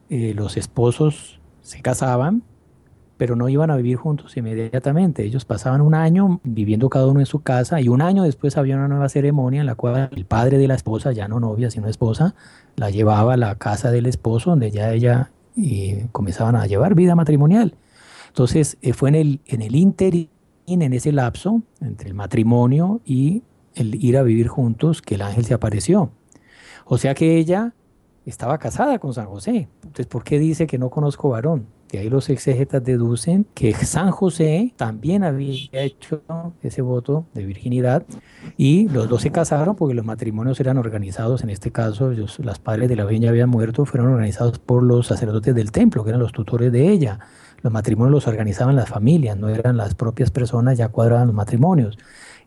eh, 0.09 0.33
los 0.35 0.57
esposos 0.57 1.39
se 1.61 1.81
casaban 1.81 2.43
pero 3.17 3.35
no 3.35 3.47
iban 3.49 3.71
a 3.71 3.77
vivir 3.77 3.97
juntos 3.97 4.35
inmediatamente. 4.37 5.23
Ellos 5.23 5.45
pasaban 5.45 5.81
un 5.81 5.95
año 5.95 6.39
viviendo 6.43 6.89
cada 6.89 7.07
uno 7.07 7.19
en 7.19 7.25
su 7.25 7.41
casa 7.41 7.79
y 7.81 7.87
un 7.87 8.01
año 8.01 8.23
después 8.23 8.57
había 8.57 8.75
una 8.75 8.87
nueva 8.87 9.09
ceremonia 9.09 9.61
en 9.61 9.67
la 9.67 9.75
cual 9.75 10.09
el 10.15 10.25
padre 10.25 10.57
de 10.57 10.67
la 10.67 10.75
esposa, 10.75 11.11
ya 11.11 11.27
no 11.27 11.39
novia, 11.39 11.71
sino 11.71 11.87
esposa, 11.87 12.35
la 12.75 12.89
llevaba 12.89 13.33
a 13.33 13.37
la 13.37 13.55
casa 13.55 13.91
del 13.91 14.05
esposo 14.05 14.51
donde 14.51 14.71
ya 14.71 14.91
ella 14.91 15.31
y 15.55 16.05
comenzaban 16.11 16.55
a 16.55 16.65
llevar 16.65 16.95
vida 16.95 17.15
matrimonial. 17.15 17.75
Entonces 18.27 18.77
eh, 18.81 18.93
fue 18.93 19.09
en 19.09 19.15
el, 19.15 19.41
en 19.45 19.61
el 19.61 19.75
interín, 19.75 20.29
en 20.67 20.93
ese 20.93 21.11
lapso, 21.11 21.61
entre 21.79 22.09
el 22.09 22.15
matrimonio 22.15 22.99
y 23.05 23.43
el 23.75 23.95
ir 24.03 24.17
a 24.17 24.23
vivir 24.23 24.47
juntos, 24.47 25.01
que 25.01 25.15
el 25.15 25.21
ángel 25.21 25.45
se 25.45 25.53
apareció. 25.53 26.11
O 26.85 26.97
sea 26.97 27.13
que 27.13 27.37
ella 27.37 27.73
estaba 28.25 28.57
casada 28.57 28.99
con 28.99 29.13
San 29.13 29.27
José. 29.27 29.69
Entonces, 29.83 30.07
¿por 30.07 30.23
qué 30.23 30.39
dice 30.39 30.67
que 30.67 30.77
no 30.77 30.89
conozco 30.89 31.29
varón? 31.29 31.67
Ahí 31.97 32.09
los 32.09 32.29
exégetas 32.29 32.83
deducen 32.83 33.45
que 33.53 33.73
San 33.73 34.11
José 34.11 34.73
también 34.75 35.23
había 35.23 35.69
hecho 35.71 36.21
ese 36.61 36.81
voto 36.81 37.25
de 37.33 37.45
virginidad 37.45 38.03
y 38.57 38.87
los 38.89 39.09
dos 39.09 39.21
se 39.21 39.31
casaron 39.31 39.75
porque 39.75 39.93
los 39.93 40.05
matrimonios 40.05 40.59
eran 40.59 40.77
organizados, 40.77 41.43
en 41.43 41.49
este 41.49 41.71
caso 41.71 42.09
los, 42.11 42.39
las 42.39 42.59
padres 42.59 42.89
de 42.89 42.95
la 42.95 43.05
Virgen 43.05 43.23
ya 43.23 43.29
habían 43.29 43.49
muerto, 43.49 43.85
fueron 43.85 44.11
organizados 44.11 44.59
por 44.59 44.83
los 44.83 45.07
sacerdotes 45.07 45.53
del 45.55 45.71
templo, 45.71 46.03
que 46.03 46.09
eran 46.09 46.21
los 46.21 46.31
tutores 46.31 46.71
de 46.71 46.89
ella. 46.89 47.19
Los 47.61 47.73
matrimonios 47.73 48.11
los 48.11 48.27
organizaban 48.27 48.75
las 48.75 48.89
familias, 48.89 49.37
no 49.37 49.49
eran 49.49 49.77
las 49.77 49.95
propias 49.95 50.29
personas, 50.31 50.77
ya 50.77 50.89
cuadraban 50.89 51.27
los 51.27 51.35
matrimonios. 51.35 51.97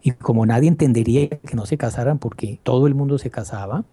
Y 0.02 0.12
como 0.12 0.46
nadie 0.46 0.68
entendería 0.68 1.28
que 1.28 1.56
no 1.56 1.66
se 1.66 1.76
casaran 1.76 2.18
porque 2.18 2.60
todo 2.62 2.86
el 2.86 2.94
mundo 2.94 3.18
se 3.18 3.30
casaba, 3.30 3.84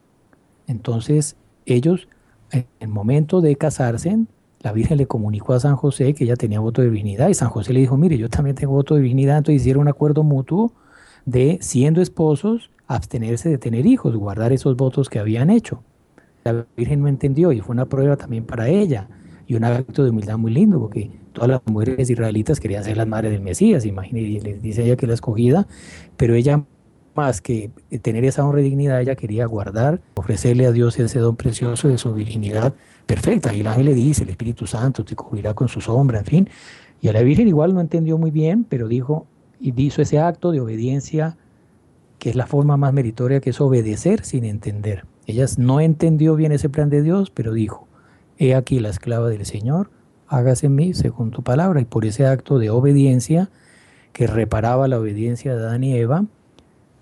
entonces 0.68 1.36
ellos, 1.66 2.08
en 2.52 2.68
el 2.80 2.90
momento 2.90 3.42
de 3.42 3.56
casarse, 3.56 4.20
la 4.66 4.72
Virgen 4.72 4.98
le 4.98 5.06
comunicó 5.06 5.54
a 5.54 5.60
San 5.60 5.76
José 5.76 6.16
que 6.16 6.24
ella 6.24 6.36
tenía 6.36 6.60
voto 6.60 6.82
de 6.82 6.90
virginidad 6.90 7.30
y 7.30 7.36
San 7.36 7.50
José 7.50 7.72
le 7.72 7.82
dijo, 7.82 7.98
mire, 7.98 8.18
yo 8.18 8.30
también 8.30 8.56
tengo 8.56 8.74
voto 8.74 8.96
de 8.96 9.02
virginidad, 9.02 9.38
entonces 9.38 9.62
hicieron 9.62 9.84
un 9.84 9.90
acuerdo 9.90 10.24
mutuo 10.24 10.74
de, 11.24 11.60
siendo 11.62 12.02
esposos, 12.02 12.72
abstenerse 12.88 13.48
de 13.48 13.60
tener 13.60 13.86
hijos, 13.86 14.16
guardar 14.16 14.54
esos 14.54 14.76
votos 14.76 15.08
que 15.08 15.20
habían 15.20 15.52
hecho. 15.52 15.84
La 16.44 16.66
Virgen 16.76 17.02
no 17.02 17.08
entendió 17.08 17.52
y 17.52 17.62
fue 17.62 17.74
una 17.74 17.86
prueba 17.86 18.18
también 18.18 18.44
para 18.44 18.68
ella 18.68 19.08
y 19.46 19.54
un 19.54 19.66
acto 19.66 20.04
de 20.04 20.10
humildad 20.10 20.40
muy 20.40 20.52
lindo, 20.52 20.80
porque 20.80 21.12
todas 21.32 21.48
las 21.48 21.62
mujeres 21.68 22.10
israelitas 22.10 22.60
querían 22.60 22.84
ser 22.84 22.98
las 22.98 23.06
madres 23.06 23.34
del 23.34 23.42
Mesías, 23.42 23.86
imagínense, 23.86 24.30
y 24.32 24.40
les 24.40 24.64
dice 24.64 24.84
ella 24.84 24.96
que 24.96 25.06
la 25.06 25.14
escogida, 25.14 25.68
pero 26.18 26.34
ella 26.34 26.64
más 27.14 27.40
que 27.40 27.70
tener 28.02 28.26
esa 28.26 28.44
honra 28.44 28.62
y 28.62 28.64
dignidad, 28.64 29.00
ella 29.00 29.16
quería 29.16 29.46
guardar, 29.46 30.02
ofrecerle 30.16 30.66
a 30.66 30.72
Dios 30.72 30.98
ese 30.98 31.20
don 31.20 31.36
precioso 31.36 31.88
de 31.88 32.00
su 32.00 32.16
virginidad 32.16 32.74
perfecta. 33.06 33.54
Y 33.54 33.62
el 33.62 33.68
ángel 33.68 33.86
le 33.86 33.94
dice, 33.94 34.24
el 34.24 34.30
Espíritu 34.30 34.68
Santo 34.68 35.04
te 35.04 35.16
cubrirá 35.16 35.54
con 35.54 35.68
su 35.68 35.82
sombra, 35.82 36.20
en 36.20 36.26
fin. 36.26 36.50
Y 37.02 37.08
a 37.08 37.14
la 37.14 37.22
Virgen 37.22 37.48
igual 37.48 37.74
no 37.74 37.82
entendió 37.82 38.18
muy 38.18 38.32
bien, 38.32 38.64
pero 38.64 38.88
dijo, 38.88 39.28
y 39.60 39.80
hizo 39.82 40.02
ese 40.02 40.20
acto 40.20 40.52
de 40.52 40.60
obediencia, 40.60 41.38
que 42.20 42.30
es 42.30 42.36
la 42.36 42.48
forma 42.48 42.78
más 42.78 42.94
meritoria, 42.94 43.40
que 43.40 43.52
es 43.52 43.62
obedecer 43.62 44.24
sin 44.26 44.44
entender. 44.44 45.06
Ella 45.28 45.46
no 45.58 45.80
entendió 45.80 46.36
bien 46.36 46.52
ese 46.52 46.70
plan 46.70 46.90
de 46.90 47.02
Dios, 47.02 47.30
pero 47.32 47.54
dijo, 47.54 47.88
he 48.38 48.56
aquí 48.56 48.80
la 48.80 48.90
esclava 48.90 49.30
del 49.30 49.46
Señor, 49.46 49.92
hágase 50.28 50.68
en 50.68 50.76
mí 50.76 50.94
según 50.94 51.32
tu 51.32 51.44
palabra. 51.44 51.82
Y 51.82 51.86
por 51.86 52.06
ese 52.06 52.26
acto 52.26 52.60
de 52.60 52.70
obediencia, 52.70 53.50
que 54.14 54.28
reparaba 54.28 54.88
la 54.88 55.00
obediencia 55.00 55.56
de 55.56 55.62
Adán 55.62 55.84
y 55.84 55.96
Eva, 55.96 56.26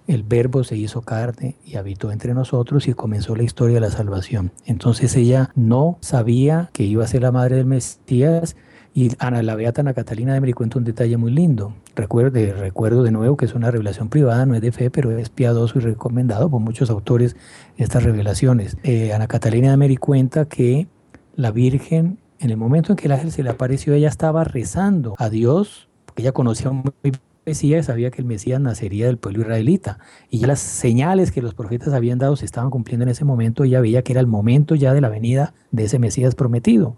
el 0.07 0.23
verbo 0.23 0.63
se 0.63 0.75
hizo 0.75 1.01
carne 1.01 1.55
y 1.65 1.75
habitó 1.75 2.11
entre 2.11 2.33
nosotros 2.33 2.87
y 2.87 2.93
comenzó 2.93 3.35
la 3.35 3.43
historia 3.43 3.75
de 3.75 3.81
la 3.81 3.91
salvación. 3.91 4.51
Entonces 4.65 5.15
ella 5.15 5.51
no 5.55 5.97
sabía 6.01 6.69
que 6.73 6.83
iba 6.83 7.03
a 7.03 7.07
ser 7.07 7.21
la 7.21 7.31
madre 7.31 7.57
del 7.57 7.65
Mesías 7.65 8.55
y 8.95 9.11
Ana, 9.17 9.41
la 9.41 9.55
Beata 9.55 9.81
Ana 9.81 9.93
Catalina 9.93 10.33
de 10.33 10.41
me 10.41 10.53
cuenta 10.53 10.77
un 10.77 10.83
detalle 10.83 11.17
muy 11.17 11.31
lindo. 11.31 11.73
Recuerdo 11.95 13.03
de 13.03 13.11
nuevo 13.11 13.37
que 13.37 13.45
es 13.45 13.55
una 13.55 13.71
revelación 13.71 14.09
privada, 14.09 14.45
no 14.45 14.53
es 14.55 14.61
de 14.61 14.71
fe, 14.71 14.91
pero 14.91 15.17
es 15.17 15.29
piadoso 15.29 15.79
y 15.79 15.81
recomendado 15.81 16.49
por 16.49 16.59
muchos 16.59 16.89
autores 16.89 17.35
estas 17.77 18.03
revelaciones. 18.03 18.77
Eh, 18.83 19.13
Ana 19.13 19.27
Catalina 19.27 19.71
de 19.71 19.77
Mary 19.77 19.97
cuenta 19.97 20.45
que 20.45 20.87
la 21.35 21.51
Virgen 21.51 22.19
En 22.39 22.49
el 22.49 22.57
momento 22.57 22.91
en 22.91 22.97
que 22.97 23.05
el 23.05 23.13
ángel 23.13 23.31
se 23.31 23.41
le 23.41 23.49
apareció, 23.49 23.93
ella 23.93 24.09
estaba 24.09 24.43
rezando 24.43 25.13
a 25.17 25.29
Dios, 25.29 25.87
porque 26.05 26.23
ella 26.23 26.33
conocía 26.33 26.71
muy 26.71 26.91
Mesías 27.45 27.87
sabía 27.87 28.09
que 28.09 28.21
el 28.21 28.27
Mesías 28.27 28.61
nacería 28.61 29.07
del 29.07 29.17
pueblo 29.17 29.41
israelita. 29.41 29.99
Y 30.29 30.39
ya 30.39 30.47
las 30.47 30.59
señales 30.59 31.31
que 31.31 31.41
los 31.41 31.53
profetas 31.53 31.93
habían 31.93 32.19
dado 32.19 32.35
se 32.35 32.45
estaban 32.45 32.69
cumpliendo 32.69 33.03
en 33.03 33.09
ese 33.09 33.25
momento. 33.25 33.63
Ella 33.63 33.81
veía 33.81 34.01
que 34.01 34.13
era 34.13 34.21
el 34.21 34.27
momento 34.27 34.75
ya 34.75 34.93
de 34.93 35.01
la 35.01 35.09
venida 35.09 35.53
de 35.71 35.83
ese 35.85 35.99
Mesías 35.99 36.35
prometido 36.35 36.97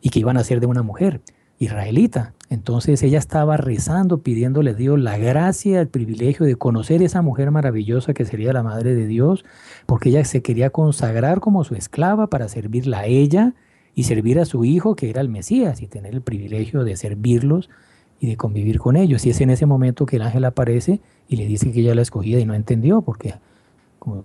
y 0.00 0.10
que 0.10 0.18
iban 0.18 0.36
a 0.36 0.44
ser 0.44 0.60
de 0.60 0.66
una 0.66 0.82
mujer 0.82 1.20
israelita. 1.58 2.34
Entonces 2.50 3.02
ella 3.02 3.18
estaba 3.18 3.56
rezando, 3.56 4.22
pidiéndole 4.22 4.70
a 4.70 4.74
Dios 4.74 4.98
la 4.98 5.16
gracia, 5.16 5.80
el 5.80 5.88
privilegio 5.88 6.44
de 6.44 6.56
conocer 6.56 7.02
esa 7.02 7.22
mujer 7.22 7.50
maravillosa 7.50 8.14
que 8.14 8.24
sería 8.24 8.52
la 8.52 8.62
Madre 8.62 8.94
de 8.94 9.06
Dios, 9.06 9.44
porque 9.86 10.10
ella 10.10 10.24
se 10.24 10.42
quería 10.42 10.70
consagrar 10.70 11.40
como 11.40 11.64
su 11.64 11.74
esclava 11.74 12.28
para 12.28 12.48
servirla 12.48 13.00
a 13.00 13.06
ella 13.06 13.54
y 13.94 14.04
servir 14.04 14.40
a 14.40 14.44
su 14.44 14.64
hijo, 14.64 14.96
que 14.96 15.08
era 15.08 15.20
el 15.20 15.28
Mesías, 15.28 15.80
y 15.80 15.86
tener 15.86 16.14
el 16.14 16.22
privilegio 16.22 16.82
de 16.84 16.96
servirlos 16.96 17.70
y 18.20 18.28
de 18.28 18.36
convivir 18.36 18.78
con 18.78 18.96
ellos. 18.96 19.26
Y 19.26 19.30
es 19.30 19.40
en 19.40 19.50
ese 19.50 19.66
momento 19.66 20.06
que 20.06 20.16
el 20.16 20.22
ángel 20.22 20.44
aparece 20.44 21.00
y 21.28 21.36
le 21.36 21.46
dice 21.46 21.72
que 21.72 21.80
ella 21.80 21.94
la 21.94 22.02
escogida 22.02 22.38
y 22.40 22.44
no 22.44 22.54
entendió, 22.54 23.02
porque, 23.02 23.34
como 23.98 24.24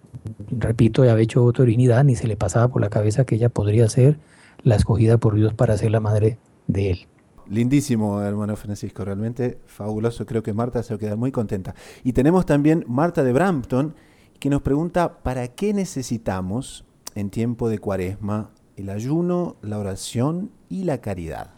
repito, 0.52 1.04
había 1.04 1.20
hecho 1.20 1.40
autoridad, 1.40 2.04
ni 2.04 2.16
se 2.16 2.28
le 2.28 2.38
pasaba 2.38 2.68
por 2.68 2.82
la 2.82 2.90
cabeza 2.90 3.26
que 3.26 3.36
ella 3.36 3.50
podría 3.50 3.88
ser 3.90 4.18
la 4.64 4.76
escogida 4.76 5.18
por 5.18 5.36
Dios 5.36 5.54
para 5.54 5.78
ser 5.78 5.92
la 5.92 6.00
madre 6.00 6.38
de 6.68 6.92
él. 6.92 7.08
Lindísimo, 7.50 8.22
hermano 8.22 8.56
Francisco, 8.56 9.04
realmente 9.04 9.58
fabuloso. 9.66 10.26
Creo 10.26 10.44
que 10.44 10.54
Marta 10.54 10.84
se 10.84 10.94
va 10.94 10.98
a 10.98 11.00
quedar 11.00 11.18
muy 11.18 11.32
contenta. 11.32 11.74
Y 12.04 12.14
tenemos 12.14 12.46
también 12.46 12.86
Marta 12.88 13.24
de 13.24 13.34
Brampton, 13.34 13.96
que 14.40 14.50
nos 14.50 14.62
pregunta, 14.62 15.24
¿para 15.24 15.48
qué 15.48 15.74
necesitamos 15.74 16.86
en 17.16 17.30
tiempo 17.32 17.68
de 17.68 17.80
cuaresma 17.80 18.52
el 18.78 18.90
ayuno, 18.90 19.56
la 19.62 19.80
oración 19.80 20.52
y 20.70 20.84
la 20.84 21.02
caridad? 21.02 21.50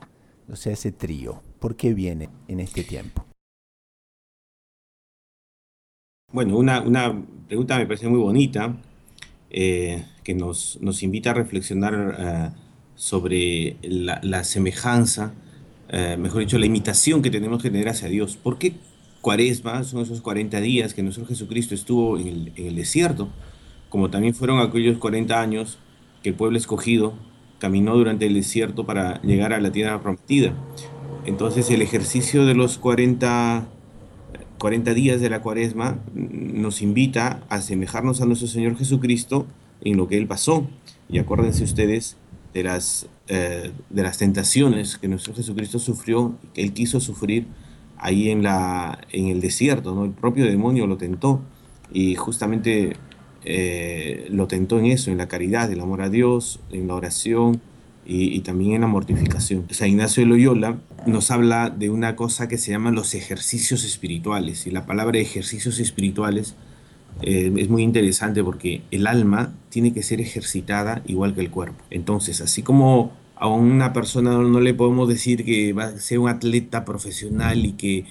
O 0.50 0.56
sea, 0.56 0.72
ese 0.72 0.92
trío. 0.92 1.42
¿Por 1.62 1.76
qué 1.76 1.94
viene 1.94 2.28
en 2.48 2.60
este 2.60 2.84
tiempo? 2.84 3.24
Bueno, 6.34 6.58
una, 6.58 7.24
pregunta 7.48 7.78
me 7.78 7.86
parece 7.86 8.10
muy 8.10 8.20
bonita, 8.20 8.76
eh, 9.52 10.04
que 10.24 10.34
nos, 10.34 10.80
nos, 10.82 11.04
invita 11.04 11.30
a 11.30 11.34
reflexionar 11.36 12.16
eh, 12.18 12.50
sobre 12.96 13.78
la, 13.84 14.44
semejanza 14.44 15.34
eh, 15.90 16.18
mejor 16.18 16.40
dicho, 16.40 16.58
la 16.58 16.66
imitación 16.66 17.22
que 17.22 17.30
tenemos 17.30 17.62
que 17.62 17.70
tener 17.70 17.90
hacia 17.90 18.08
Dios. 18.08 18.38
¿Por 18.38 18.58
qué 18.58 18.74
cuaresma 19.22 19.84
son 19.84 20.02
esos 20.02 20.22
40 20.22 20.60
días 20.62 20.96
que 20.96 21.04
nuestro 21.04 21.28
Jesucristo 21.28 21.76
estuvo 21.76 22.18
en 22.18 22.52
el, 22.56 22.76
desierto? 22.76 23.30
Como 23.90 24.10
también 24.10 24.34
fueron 24.34 24.60
aquellos 24.60 24.98
40 24.98 25.40
años 25.40 25.78
que 26.24 26.30
el 26.30 26.36
pueblo 26.36 26.58
escogido 26.58 27.14
caminó 27.60 27.96
durante 27.96 28.26
el 28.26 28.34
desierto 28.34 28.86
para 28.86 29.22
llegar 29.22 29.54
a 29.54 29.62
la 29.62 29.72
tierra 29.72 30.02
prometida. 30.02 30.56
Entonces 31.26 31.70
el 31.70 31.82
ejercicio 31.82 32.46
de 32.46 32.56
los 32.56 32.78
40, 32.78 33.68
40 34.58 34.94
días 34.94 35.22
de 35.22 35.30
la 35.30 35.42
cuaresma 35.42 36.00
nos 36.14 36.82
invita 36.82 37.44
a 37.50 37.56
asemejarnos 37.56 38.22
a 38.22 38.26
nuestro 38.26 38.48
Señor 38.48 38.78
Jesucristo 38.78 39.46
en 39.82 39.98
lo 39.98 40.08
que 40.08 40.18
Él 40.18 40.28
pasó. 40.28 40.68
Y 41.10 41.20
acuérdense 41.20 41.64
ustedes 41.64 42.18
de 42.54 42.64
las, 42.64 43.08
eh, 43.28 43.72
de 43.90 44.04
las 44.04 44.18
tentaciones 44.18 44.98
que 44.98 45.08
nuestro 45.08 45.34
Jesucristo 45.34 45.80
sufrió, 45.80 46.36
que 46.54 46.64
él 46.64 46.74
quiso 46.74 47.00
sufrir 47.00 47.48
ahí 47.98 48.30
en, 48.30 48.44
la, 48.44 49.00
en 49.12 49.28
el 49.28 49.42
desierto, 49.42 49.94
¿no? 49.94 50.06
El 50.06 50.12
propio 50.12 50.46
demonio 50.46 50.88
lo 50.88 50.98
tentó 50.98 51.42
y 51.94 52.16
justamente 52.16 52.94
eh, 53.44 54.28
lo 54.30 54.48
tentó 54.48 54.80
en 54.80 54.88
eso, 54.88 55.12
en 55.12 55.18
la 55.18 55.28
caridad, 55.28 55.72
el 55.72 55.80
amor 55.80 56.02
a 56.02 56.10
Dios, 56.10 56.60
en 56.72 56.88
la 56.88 56.96
oración 56.96 57.62
y, 58.06 58.40
también 58.42 58.74
en 58.74 58.82
la 58.82 58.88
mortificación. 58.88 59.66
San 59.70 59.90
Ignacio 59.90 60.24
de 60.24 60.30
Loyola 60.30 60.80
nos 61.06 61.32
habla 61.32 61.70
de 61.70 61.90
una 61.90 62.16
cosa 62.16 62.48
que 62.48 62.58
se 62.58 62.72
llaman 62.72 62.96
los 62.96 63.14
ejercicios 63.14 63.84
espirituales 63.84 64.68
y 64.68 64.72
la 64.72 64.86
palabra 64.86 65.20
ejercicios 65.20 65.80
espirituales 65.80 66.56
eh, 67.22 67.52
es 67.56 67.70
muy 67.70 67.84
interesante 67.84 68.44
porque 68.44 68.82
el 68.92 69.08
alma 69.08 69.54
tiene 69.70 69.94
que 69.94 70.04
ser 70.04 70.22
ejercitada 70.22 71.04
igual 71.06 71.36
que 71.36 71.42
el 71.42 71.52
cuerpo. 71.52 71.84
Entonces, 71.90 72.42
así 72.42 72.64
como 72.64 73.12
a 73.36 73.48
una 73.48 73.94
persona 73.94 74.32
no, 74.32 74.60
le 74.60 74.74
podemos 74.74 75.08
decir 75.08 75.44
que 75.44 75.74
va 75.74 75.86
a 75.86 75.98
ser 75.98 76.20
un 76.20 76.30
atleta 76.30 76.86
profesional 76.86 77.66
y 77.66 77.74
que 77.74 78.06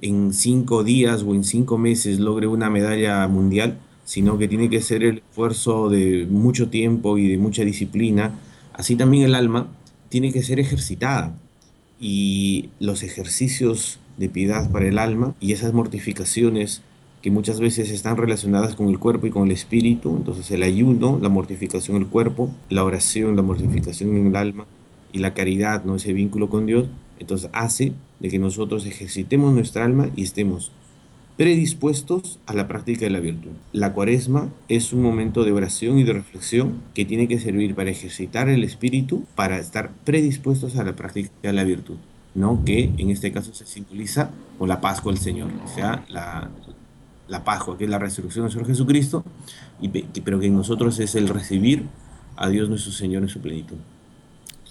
en 0.00 0.32
cinco 0.32 0.84
días 0.84 1.22
o 1.22 1.34
en 1.34 1.42
cinco 1.42 1.78
meses 1.78 2.20
logre 2.20 2.46
una 2.46 2.70
medalla 2.70 3.26
mundial, 3.26 3.78
sino 4.04 4.38
que 4.38 4.46
tiene 4.46 4.70
que 4.70 4.80
ser 4.80 5.02
el 5.02 5.18
esfuerzo 5.28 5.88
de 5.88 6.26
mucho 6.30 6.68
tiempo 6.68 7.18
y 7.18 7.28
de 7.28 7.38
mucha 7.38 7.64
disciplina, 7.64 8.32
así 8.74 8.96
también 8.96 9.24
el 9.24 9.34
alma 9.34 9.68
tiene 10.08 10.32
que 10.32 10.42
ser 10.42 10.60
ejercitada. 10.60 11.36
Y 11.98 12.70
los 12.80 13.02
ejercicios 13.02 13.98
de 14.16 14.28
piedad 14.28 14.70
para 14.70 14.86
el 14.86 14.98
alma 14.98 15.34
y 15.40 15.52
esas 15.52 15.72
mortificaciones 15.72 16.82
que 17.22 17.30
muchas 17.30 17.58
veces 17.58 17.90
están 17.90 18.18
relacionadas 18.18 18.74
con 18.74 18.90
el 18.90 18.98
cuerpo 18.98 19.26
y 19.26 19.30
con 19.30 19.44
el 19.46 19.52
espíritu. 19.52 20.14
Entonces 20.14 20.50
el 20.50 20.62
ayuno, 20.62 21.18
la 21.22 21.30
mortificación 21.30 21.98
del 21.98 22.08
cuerpo, 22.08 22.54
la 22.68 22.84
oración, 22.84 23.34
la 23.34 23.42
mortificación 23.42 24.14
en 24.16 24.26
el 24.26 24.36
alma 24.36 24.66
y 25.12 25.20
la 25.20 25.32
caridad, 25.32 25.84
¿no? 25.84 25.96
ese 25.96 26.12
vínculo 26.12 26.50
con 26.50 26.66
Dios, 26.66 26.86
entonces 27.18 27.48
hace 27.54 27.92
de 28.20 28.28
que 28.28 28.38
nosotros 28.38 28.84
ejercitemos 28.84 29.54
nuestra 29.54 29.84
alma 29.84 30.10
y 30.16 30.24
estemos 30.24 30.70
predispuestos 31.36 32.38
a 32.46 32.54
la 32.54 32.68
práctica 32.68 33.06
de 33.06 33.10
la 33.10 33.20
virtud. 33.20 33.50
La 33.72 33.92
cuaresma 33.92 34.48
es 34.68 34.92
un 34.92 35.02
momento 35.02 35.44
de 35.44 35.52
oración 35.52 35.98
y 35.98 36.04
de 36.04 36.12
reflexión 36.12 36.80
que 36.94 37.04
tiene 37.04 37.26
que 37.26 37.40
servir 37.40 37.74
para 37.74 37.90
ejercitar 37.90 38.48
el 38.48 38.62
espíritu, 38.62 39.24
para 39.34 39.58
estar 39.58 39.90
predispuestos 40.04 40.76
a 40.76 40.84
la 40.84 40.94
práctica 40.94 41.30
de 41.42 41.52
la 41.52 41.64
virtud, 41.64 41.96
¿no? 42.34 42.62
que 42.64 42.92
en 42.96 43.10
este 43.10 43.32
caso 43.32 43.52
se 43.52 43.66
simboliza 43.66 44.30
con 44.58 44.68
la 44.68 44.80
Pascua 44.80 45.12
del 45.12 45.20
Señor, 45.20 45.50
o 45.64 45.68
sea, 45.68 46.04
la, 46.08 46.50
la 47.28 47.42
Pascua, 47.42 47.76
que 47.76 47.84
es 47.84 47.90
la 47.90 47.98
resurrección 47.98 48.44
del 48.44 48.52
Señor 48.52 48.68
Jesucristo, 48.68 49.24
y, 49.80 49.88
pero 49.88 50.38
que 50.38 50.46
en 50.46 50.56
nosotros 50.56 51.00
es 51.00 51.16
el 51.16 51.28
recibir 51.28 51.84
a 52.36 52.48
Dios 52.48 52.68
nuestro 52.68 52.92
Señor 52.92 53.22
en 53.22 53.28
su 53.28 53.40
plenitud. 53.40 53.76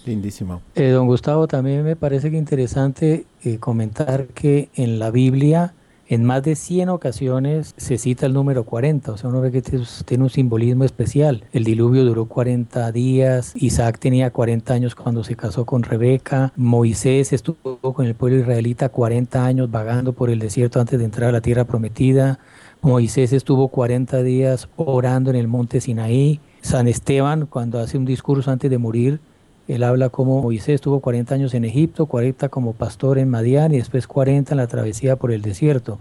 Lindísimo. 0.06 0.60
Eh, 0.74 0.90
don 0.90 1.06
Gustavo, 1.06 1.46
también 1.46 1.82
me 1.82 1.96
parece 1.96 2.30
que 2.30 2.36
interesante 2.36 3.24
eh, 3.42 3.58
comentar 3.58 4.26
que 4.28 4.68
en 4.74 4.98
la 4.98 5.10
Biblia 5.10 5.72
en 6.08 6.24
más 6.24 6.42
de 6.42 6.54
100 6.54 6.88
ocasiones 6.88 7.74
se 7.76 7.98
cita 7.98 8.26
el 8.26 8.32
número 8.32 8.64
40, 8.64 9.12
o 9.12 9.16
sea, 9.16 9.30
uno 9.30 9.40
ve 9.40 9.50
que 9.50 9.62
tiene 9.62 10.24
un 10.24 10.30
simbolismo 10.30 10.84
especial. 10.84 11.44
El 11.52 11.64
diluvio 11.64 12.04
duró 12.04 12.26
40 12.26 12.92
días, 12.92 13.52
Isaac 13.56 13.98
tenía 13.98 14.30
40 14.30 14.74
años 14.74 14.94
cuando 14.94 15.24
se 15.24 15.36
casó 15.36 15.64
con 15.64 15.82
Rebeca, 15.82 16.52
Moisés 16.56 17.32
estuvo 17.32 17.78
con 17.94 18.06
el 18.06 18.14
pueblo 18.14 18.38
israelita 18.38 18.88
40 18.88 19.44
años 19.44 19.70
vagando 19.70 20.12
por 20.12 20.30
el 20.30 20.38
desierto 20.38 20.80
antes 20.80 20.98
de 20.98 21.04
entrar 21.04 21.30
a 21.30 21.32
la 21.32 21.40
tierra 21.40 21.64
prometida, 21.64 22.38
Moisés 22.82 23.32
estuvo 23.32 23.68
40 23.68 24.22
días 24.22 24.68
orando 24.76 25.30
en 25.30 25.36
el 25.36 25.48
monte 25.48 25.80
Sinaí, 25.80 26.40
San 26.60 26.86
Esteban 26.86 27.46
cuando 27.46 27.78
hace 27.78 27.96
un 27.96 28.04
discurso 28.04 28.50
antes 28.50 28.70
de 28.70 28.78
morir, 28.78 29.20
él 29.66 29.82
habla 29.82 30.10
como 30.10 30.42
Moisés 30.42 30.76
estuvo 30.76 31.00
40 31.00 31.34
años 31.34 31.54
en 31.54 31.64
Egipto, 31.64 32.06
40 32.06 32.48
como 32.50 32.74
pastor 32.74 33.18
en 33.18 33.30
Madián 33.30 33.72
y 33.72 33.78
después 33.78 34.06
40 34.06 34.52
en 34.52 34.58
la 34.58 34.66
travesía 34.66 35.16
por 35.16 35.32
el 35.32 35.42
desierto. 35.42 35.98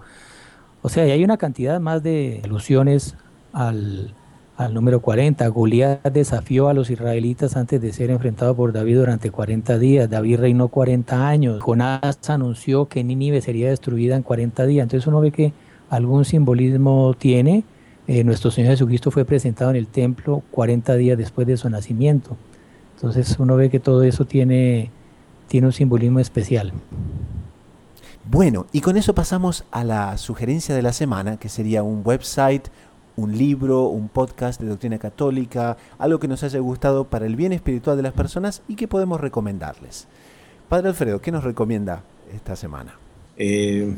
O 0.82 0.90
sea, 0.90 1.04
hay 1.04 1.24
una 1.24 1.38
cantidad 1.38 1.80
más 1.80 2.04
de 2.04 2.42
alusiones 2.44 3.16
al, 3.54 4.14
al 4.58 4.74
número 4.74 5.02
40. 5.02 5.48
Goliat 5.48 6.04
desafió 6.12 6.68
a 6.68 6.74
los 6.74 6.90
israelitas 6.90 7.56
antes 7.56 7.82
de 7.82 7.94
ser 7.94 8.10
enfrentado 8.10 8.54
por 8.54 8.74
David 8.74 8.98
durante 8.98 9.32
40 9.32 9.80
días. 9.80 10.10
David 10.10 10.40
reinó 10.40 10.68
40 10.68 11.26
años. 11.26 11.62
Jonás 11.62 12.30
anunció 12.30 12.88
que 12.88 13.04
Nínive 13.04 13.42
sería 13.42 13.70
destruida 13.70 14.18
en 14.18 14.24
40 14.24 14.66
días. 14.66 14.84
Entonces 14.84 15.08
uno 15.08 15.22
ve 15.22 15.32
que 15.32 15.54
algún 15.90 16.26
simbolismo 16.26 17.16
tiene. 17.18 17.64
Eh, 18.08 18.26
nuestro 18.26 18.52
Señor 18.52 18.72
Jesucristo 18.72 19.10
fue 19.12 19.24
presentado 19.24 19.72
en 19.72 19.78
el 19.78 19.88
templo 19.88 20.44
40 20.52 20.96
días 20.96 21.18
después 21.18 21.48
de 21.48 21.56
su 21.56 21.70
nacimiento. 21.70 22.36
Entonces 23.04 23.36
uno 23.38 23.58
ve 23.58 23.70
que 23.70 23.82
todo 23.82 24.04
eso 24.04 24.24
tiene, 24.24 24.90
tiene 25.50 25.68
un 25.68 25.74
simbolismo 25.74 26.22
especial. 26.22 26.72
Bueno, 28.24 28.66
y 28.72 28.80
con 28.80 28.96
eso 28.96 29.14
pasamos 29.14 29.66
a 29.72 29.84
la 29.84 30.18
sugerencia 30.18 30.74
de 30.74 30.82
la 30.82 30.94
semana, 30.94 31.36
que 31.36 31.50
sería 31.50 31.84
un 31.84 32.02
website, 32.06 32.70
un 33.18 33.38
libro, 33.38 33.88
un 33.88 34.08
podcast 34.08 34.62
de 34.62 34.68
doctrina 34.68 35.00
católica, 35.00 35.76
algo 36.00 36.18
que 36.18 36.30
nos 36.30 36.44
haya 36.44 36.60
gustado 36.60 37.04
para 37.04 37.26
el 37.26 37.36
bien 37.36 37.52
espiritual 37.52 37.98
de 37.98 38.04
las 38.04 38.14
personas 38.14 38.62
y 38.70 38.76
que 38.76 38.88
podemos 38.88 39.20
recomendarles. 39.20 40.08
Padre 40.70 40.88
Alfredo, 40.88 41.20
¿qué 41.20 41.34
nos 41.34 41.44
recomienda 41.44 42.04
esta 42.34 42.56
semana? 42.56 42.98
Eh, 43.36 43.98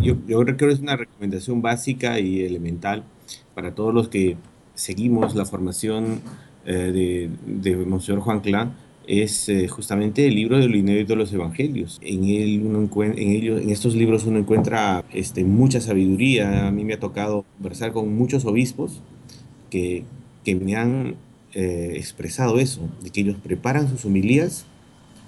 yo, 0.00 0.44
creo 0.44 0.56
que 0.56 0.70
es 0.70 0.78
una 0.78 0.94
recomendación 0.94 1.60
básica 1.60 2.20
y 2.20 2.42
elemental 2.42 3.02
para 3.56 3.74
todos 3.74 3.92
los 3.92 4.06
que 4.06 4.36
seguimos 4.74 5.34
la 5.34 5.44
formación 5.44 6.20
de, 6.64 7.28
de 7.46 7.76
Monseñor 7.76 8.20
Juan 8.20 8.40
Clan 8.40 8.72
es 9.06 9.48
eh, 9.48 9.68
justamente 9.68 10.26
el 10.26 10.34
libro 10.34 10.58
de 10.58 10.68
lo 10.68 10.76
inédito 10.76 11.14
de 11.14 11.16
los 11.16 11.32
evangelios. 11.32 11.98
En, 12.02 12.24
él 12.24 12.62
uno 12.64 12.88
en, 13.02 13.18
ellos, 13.18 13.60
en 13.60 13.70
estos 13.70 13.94
libros 13.94 14.24
uno 14.24 14.38
encuentra 14.38 15.04
este, 15.12 15.44
mucha 15.44 15.80
sabiduría. 15.80 16.68
A 16.68 16.70
mí 16.70 16.84
me 16.84 16.94
ha 16.94 17.00
tocado 17.00 17.44
conversar 17.56 17.92
con 17.92 18.14
muchos 18.14 18.44
obispos 18.44 19.00
que, 19.70 20.04
que 20.44 20.54
me 20.54 20.76
han 20.76 21.16
eh, 21.54 21.94
expresado 21.96 22.58
eso, 22.58 22.80
de 23.02 23.10
que 23.10 23.22
ellos 23.22 23.36
preparan 23.42 23.88
sus 23.88 24.04
homilías 24.04 24.66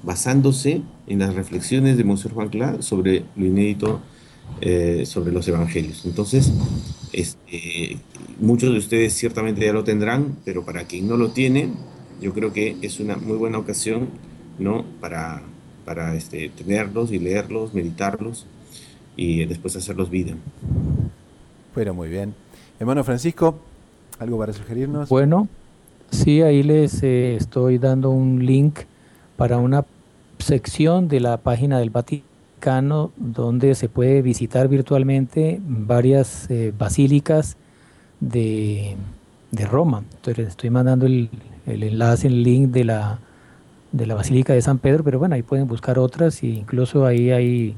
basándose 0.03 0.83
en 1.07 1.19
las 1.19 1.35
reflexiones 1.35 1.97
de 1.97 2.05
Monseñor 2.05 2.35
Juan 2.35 2.49
Clá 2.51 2.83
sobre 2.83 3.25
lo 3.37 3.47
inédito 3.47 4.01
eh, 4.61 5.05
sobre 5.07 5.33
los 5.33 5.49
evangelios. 5.49 6.05
Entonces, 6.05 6.53
este, 7.15 7.97
muchos 8.41 8.73
de 8.73 8.79
ustedes 8.79 9.13
ciertamente 9.13 9.65
ya 9.65 9.73
lo 9.73 9.85
tendrán, 9.85 10.37
pero 10.45 10.65
para 10.65 10.85
quien 10.85 11.09
no 11.09 11.17
lo 11.17 11.31
tiene, 11.31 11.71
yo 12.21 12.33
creo 12.33 12.53
que 12.53 12.77
es 12.83 13.01
una 13.01 13.17
muy 13.17 13.37
buena 13.37 13.59
ocasión 13.59 14.09
¿no? 14.59 14.85
para, 15.01 15.43
para 15.85 16.15
este, 16.15 16.49
tenerlos 16.49 17.13
y 17.13 17.19
leerlos, 17.19 17.73
meditarlos 17.75 18.47
y 19.17 19.45
después 19.45 19.77
hacerlos 19.77 20.11
vida. 20.11 20.35
Pero 21.75 21.95
muy 21.95 22.09
bien. 22.09 22.35
Hermano 22.81 23.05
Francisco, 23.05 23.59
¿algo 24.19 24.39
para 24.39 24.53
sugerirnos? 24.53 25.09
Bueno, 25.09 25.49
sí, 26.11 26.43
ahí 26.43 26.63
les 26.63 27.03
eh, 27.03 27.37
estoy 27.37 27.79
dando 27.79 28.11
un 28.11 28.45
link 28.45 28.81
para 29.37 29.59
una 29.59 29.85
sección 30.39 31.09
de 31.09 31.21
la 31.21 31.37
página 31.37 31.79
del 31.79 31.91
Vaticano 31.91 32.34
donde 33.17 33.75
se 33.75 33.89
puede 33.89 34.23
visitar 34.23 34.69
virtualmente 34.69 35.61
varias 35.63 36.51
eh, 36.51 36.73
basílicas 36.77 37.57
de, 38.21 38.97
de, 39.51 39.67
Roma. 39.67 40.05
Entonces 40.17 40.49
estoy 40.49 40.71
mandando 40.71 41.07
el, 41.07 41.31
el, 41.67 41.83
enlace, 41.83 42.29
el 42.29 42.43
link 42.43 42.71
de 42.71 42.85
la, 42.85 43.19
de 43.93 44.07
la 44.07 44.15
Basílica 44.15 44.55
de 44.55 44.63
San 44.63 44.79
Pedro, 44.79 45.05
pero 45.05 45.19
bueno, 45.19 45.35
ahí 45.35 45.43
pueden 45.43 45.67
buscar 45.67 45.99
otras 45.99 46.43
e 46.43 46.47
incluso 46.47 47.07
ahí 47.07 47.31
hay 47.31 47.77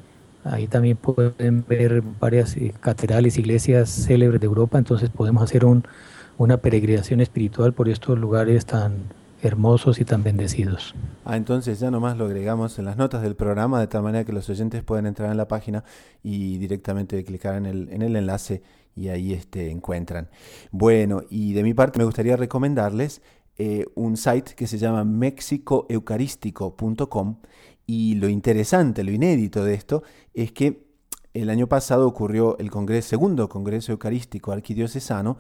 Ahí 0.51 0.69
también 0.69 0.97
pueden 0.97 1.65
ver 1.67 2.03
varias 2.21 2.57
eh, 2.57 2.73
catedrales, 2.81 3.37
iglesias 3.37 3.91
célebres 3.91 4.41
de 4.41 4.47
Europa, 4.47 4.79
entonces 4.79 5.11
podemos 5.11 5.43
hacer 5.43 5.65
un, 5.65 5.85
una 6.39 6.59
peregrinación 6.59 7.21
espiritual 7.21 7.73
por 7.73 7.89
estos 7.89 8.19
lugares 8.19 8.65
tan 8.65 8.93
hermosos 9.47 10.01
y 10.01 10.05
tan 10.05 10.23
bendecidos. 10.23 10.95
Ah, 11.25 11.37
entonces 11.37 11.81
ya 11.81 11.91
nomás 11.91 12.17
lo 12.17 12.27
agregamos 12.27 12.79
en 12.79 12.85
las 12.85 12.97
notas 12.97 13.23
del 13.23 13.37
programa, 13.37 13.81
de 13.81 13.87
tal 13.87 14.03
manera 14.03 14.25
que 14.25 14.33
los 14.33 14.49
oyentes 14.49 14.83
pueden 14.83 15.07
entrar 15.07 15.31
en 15.31 15.37
la 15.37 15.49
página 15.49 15.85
y 16.23 16.59
directamente 16.59 17.23
clicar 17.25 17.57
en 17.57 17.67
el, 17.67 17.89
en 17.91 18.03
el 18.03 18.17
enlace 18.17 18.63
y 18.95 19.09
ahí 19.09 19.33
este, 19.33 19.71
encuentran. 19.71 20.29
Bueno, 20.71 21.23
y 21.31 21.53
de 21.53 21.63
mi 21.63 21.75
parte 21.75 21.99
me 21.99 22.05
gustaría 22.05 22.37
recomendarles 22.37 23.23
eh, 23.59 23.87
un 23.95 24.17
site 24.17 24.55
que 24.55 24.67
se 24.67 24.79
llama 24.79 25.05
mexicoeucarístico.com 25.05 27.37
y 27.87 28.15
lo 28.17 28.29
interesante, 28.29 29.05
lo 29.05 29.13
inédito 29.13 29.65
de 29.65 29.75
esto 29.75 30.03
es 30.35 30.53
que 30.53 30.85
el 31.35 31.51
año 31.51 31.67
pasado 31.67 32.07
ocurrió 32.07 32.57
el 32.59 32.71
congreso, 32.71 33.11
segundo 33.11 33.49
Congreso 33.49 33.93
Eucarístico 33.93 34.53
Arquidiocesano 34.53 35.37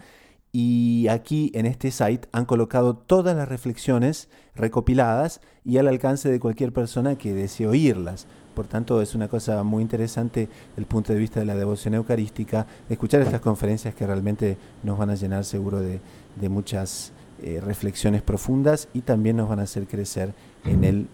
y 0.58 1.06
aquí 1.08 1.50
en 1.52 1.66
este 1.66 1.90
site 1.90 2.28
han 2.32 2.46
colocado 2.46 2.96
todas 2.96 3.36
las 3.36 3.46
reflexiones 3.46 4.30
recopiladas 4.54 5.42
y 5.66 5.76
al 5.76 5.86
alcance 5.86 6.30
de 6.30 6.40
cualquier 6.40 6.72
persona 6.72 7.18
que 7.18 7.34
desee 7.34 7.66
oírlas. 7.66 8.26
Por 8.54 8.66
tanto, 8.66 9.02
es 9.02 9.14
una 9.14 9.28
cosa 9.28 9.62
muy 9.64 9.82
interesante 9.82 10.48
el 10.78 10.86
punto 10.86 11.12
de 11.12 11.18
vista 11.18 11.40
de 11.40 11.44
la 11.44 11.56
devoción 11.56 11.92
eucarística, 11.92 12.66
escuchar 12.88 13.20
estas 13.20 13.42
conferencias 13.42 13.94
que 13.94 14.06
realmente 14.06 14.56
nos 14.82 14.96
van 14.96 15.10
a 15.10 15.14
llenar 15.14 15.44
seguro 15.44 15.80
de, 15.80 16.00
muchas 16.48 17.12
eh, 17.42 17.60
reflexiones 17.62 18.22
profundas 18.22 18.88
y 18.94 19.02
también 19.02 19.36
nos 19.36 19.50
van 19.50 19.60
a 19.60 19.64
hacer 19.64 19.86
crecer 19.86 20.32
en 20.64 20.84
el 20.84 21.06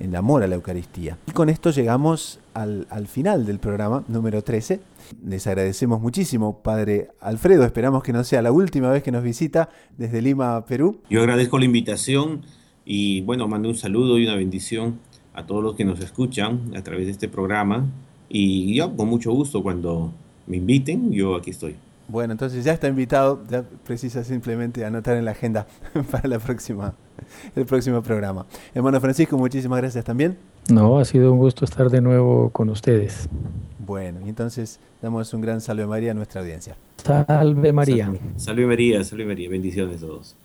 en 0.00 0.16
amor 0.16 0.42
a 0.42 0.46
la 0.46 0.56
Eucaristía. 0.56 1.18
Y 1.28 1.32
con 1.32 1.48
esto 1.48 1.70
llegamos 1.70 2.40
al, 2.54 2.86
final 3.06 3.46
del 3.46 3.58
programa 3.58 4.02
número 4.08 4.42
13. 4.42 4.80
Les 5.24 5.46
agradecemos 5.46 6.00
muchísimo, 6.00 6.58
Padre 6.62 7.08
Alfredo. 7.20 7.64
Esperamos 7.64 8.02
que 8.02 8.12
no 8.12 8.24
sea 8.24 8.42
la 8.42 8.50
última 8.50 8.90
vez 8.90 9.02
que 9.02 9.12
nos 9.12 9.22
visita 9.22 9.68
desde 9.96 10.22
Lima, 10.22 10.64
Perú. 10.66 10.98
Yo 11.08 11.20
agradezco 11.20 11.58
la 11.58 11.66
invitación 11.66 12.42
y 12.84 13.20
bueno, 13.22 13.46
mando 13.46 13.68
un 13.68 13.76
saludo 13.76 14.18
y 14.18 14.24
una 14.24 14.34
bendición 14.34 14.98
a 15.34 15.46
todos 15.46 15.62
los 15.62 15.76
que 15.76 15.84
nos 15.84 16.00
escuchan 16.00 16.72
a 16.76 16.82
través 16.82 17.06
de 17.06 17.12
este 17.12 17.28
programa. 17.28 17.86
Y 18.28 18.74
yo 18.74 18.96
con 18.96 19.08
mucho 19.08 19.32
gusto 19.32 19.62
cuando 19.62 20.12
me 20.46 20.56
inviten, 20.56 21.12
yo 21.12 21.36
aquí 21.36 21.50
estoy. 21.50 21.76
Bueno, 22.08 22.32
entonces 22.32 22.64
ya 22.64 22.72
está 22.72 22.88
invitado, 22.88 23.40
ya 23.48 23.62
precisa 23.84 24.24
simplemente 24.24 24.84
anotar 24.84 25.16
en 25.16 25.24
la 25.24 25.30
agenda 25.30 25.68
para 26.10 26.28
la 26.28 26.40
próxima, 26.40 26.94
el 27.56 27.66
próximo 27.66 28.02
programa. 28.02 28.46
Hermano 28.74 29.00
Francisco, 29.00 29.36
muchísimas 29.36 29.78
gracias 29.78 30.04
también. 30.04 30.38
No, 30.70 30.98
ha 30.98 31.04
sido 31.04 31.32
un 31.32 31.38
gusto 31.38 31.64
estar 31.64 31.90
de 31.90 32.00
nuevo 32.00 32.50
con 32.50 32.68
ustedes. 32.70 33.28
Bueno, 33.78 34.20
y 34.24 34.28
entonces 34.28 34.78
damos 35.02 35.32
un 35.34 35.40
gran 35.40 35.60
salve 35.60 35.86
María 35.86 36.12
a 36.12 36.14
nuestra 36.14 36.40
audiencia. 36.40 36.76
Salve 37.04 37.72
María. 37.72 38.12
Salve, 38.36 38.66
María, 38.66 39.02
salve 39.04 39.24
María, 39.24 39.48
bendiciones 39.48 40.02
a 40.02 40.06
todos. 40.06 40.36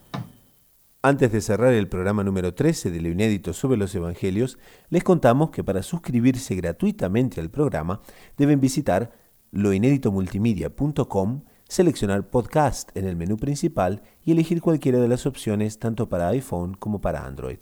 Antes 1.01 1.31
de 1.31 1.41
cerrar 1.41 1.73
el 1.73 1.87
programa 1.87 2.23
número 2.23 2.55
13 2.55 2.89
de 2.89 2.99
lo 2.99 3.09
inédito 3.09 3.53
sobre 3.53 3.77
los 3.77 3.93
evangelios, 3.93 4.57
les 4.89 5.03
contamos 5.03 5.51
que 5.51 5.63
para 5.63 5.83
suscribirse 5.83 6.55
gratuitamente 6.55 7.39
al 7.39 7.51
programa 7.51 8.01
deben 8.37 8.59
visitar 8.59 9.11
loinéditomultimedia.com 9.51 11.41
seleccionar 11.67 12.29
podcast 12.29 12.95
en 12.95 13.05
el 13.07 13.15
menú 13.15 13.37
principal 13.37 14.01
y 14.23 14.31
elegir 14.31 14.61
cualquiera 14.61 14.99
de 14.99 15.07
las 15.07 15.25
opciones 15.25 15.79
tanto 15.79 16.09
para 16.09 16.29
iPhone 16.29 16.75
como 16.75 17.01
para 17.01 17.25
Android. 17.25 17.57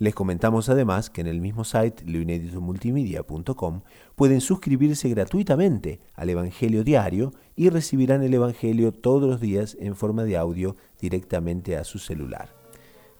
Les 0.00 0.14
comentamos 0.14 0.70
además 0.70 1.10
que 1.10 1.20
en 1.20 1.26
el 1.26 1.42
mismo 1.42 1.62
site 1.62 2.04
loineditomultimedia.com 2.06 3.82
pueden 4.16 4.40
suscribirse 4.40 5.10
gratuitamente 5.10 6.00
al 6.14 6.30
Evangelio 6.30 6.84
Diario 6.84 7.32
y 7.54 7.68
recibirán 7.68 8.22
el 8.22 8.32
Evangelio 8.32 8.92
todos 8.92 9.28
los 9.28 9.40
días 9.40 9.76
en 9.78 9.94
forma 9.94 10.24
de 10.24 10.38
audio 10.38 10.74
directamente 10.98 11.76
a 11.76 11.84
su 11.84 11.98
celular. 11.98 12.48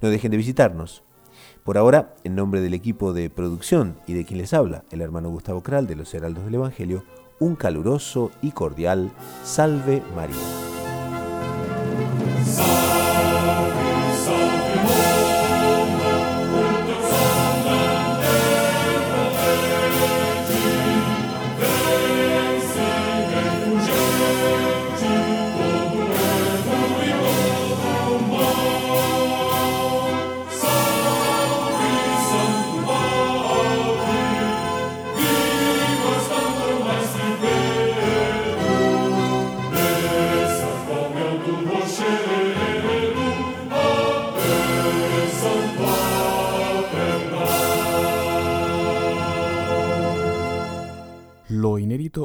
No 0.00 0.08
dejen 0.08 0.30
de 0.30 0.38
visitarnos. 0.38 1.02
Por 1.64 1.76
ahora, 1.76 2.14
en 2.24 2.34
nombre 2.34 2.62
del 2.62 2.72
equipo 2.72 3.12
de 3.12 3.28
producción 3.28 3.96
y 4.06 4.14
de 4.14 4.24
quien 4.24 4.38
les 4.38 4.54
habla, 4.54 4.84
el 4.90 5.02
hermano 5.02 5.28
Gustavo 5.28 5.62
Kral 5.62 5.86
de 5.86 5.96
los 5.96 6.14
Heraldos 6.14 6.46
del 6.46 6.54
Evangelio, 6.54 7.04
un 7.40 7.56
caluroso 7.56 8.30
y 8.40 8.52
cordial 8.52 9.10
Salve 9.42 10.02
María. 10.14 10.69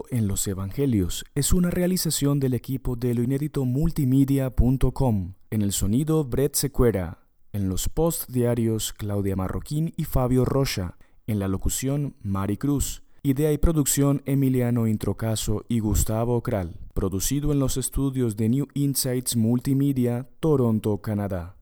En 0.09 0.27
los 0.27 0.47
Evangelios 0.47 1.25
es 1.35 1.51
una 1.51 1.69
realización 1.69 2.39
del 2.39 2.53
equipo 2.53 2.95
de 2.95 3.13
lo 3.13 3.23
inédito 3.23 3.65
multimedia.com. 3.65 5.33
En 5.49 5.61
el 5.61 5.73
sonido 5.73 6.23
Brett 6.23 6.55
Sequera. 6.55 7.19
En 7.51 7.67
los 7.67 7.89
post 7.89 8.29
diarios 8.29 8.93
Claudia 8.93 9.35
Marroquín 9.35 9.93
y 9.97 10.05
Fabio 10.05 10.45
Rocha. 10.45 10.95
En 11.27 11.39
la 11.39 11.49
locución 11.49 12.15
Mari 12.21 12.55
Cruz. 12.55 13.03
Idea 13.21 13.51
y 13.51 13.57
producción 13.57 14.21
Emiliano 14.25 14.87
Introcaso 14.87 15.65
y 15.67 15.79
Gustavo 15.79 16.41
Kral. 16.41 16.79
Producido 16.93 17.51
en 17.51 17.59
los 17.59 17.75
estudios 17.75 18.37
de 18.37 18.47
New 18.47 18.67
Insights 18.75 19.35
Multimedia, 19.35 20.29
Toronto, 20.39 20.99
Canadá. 20.99 21.54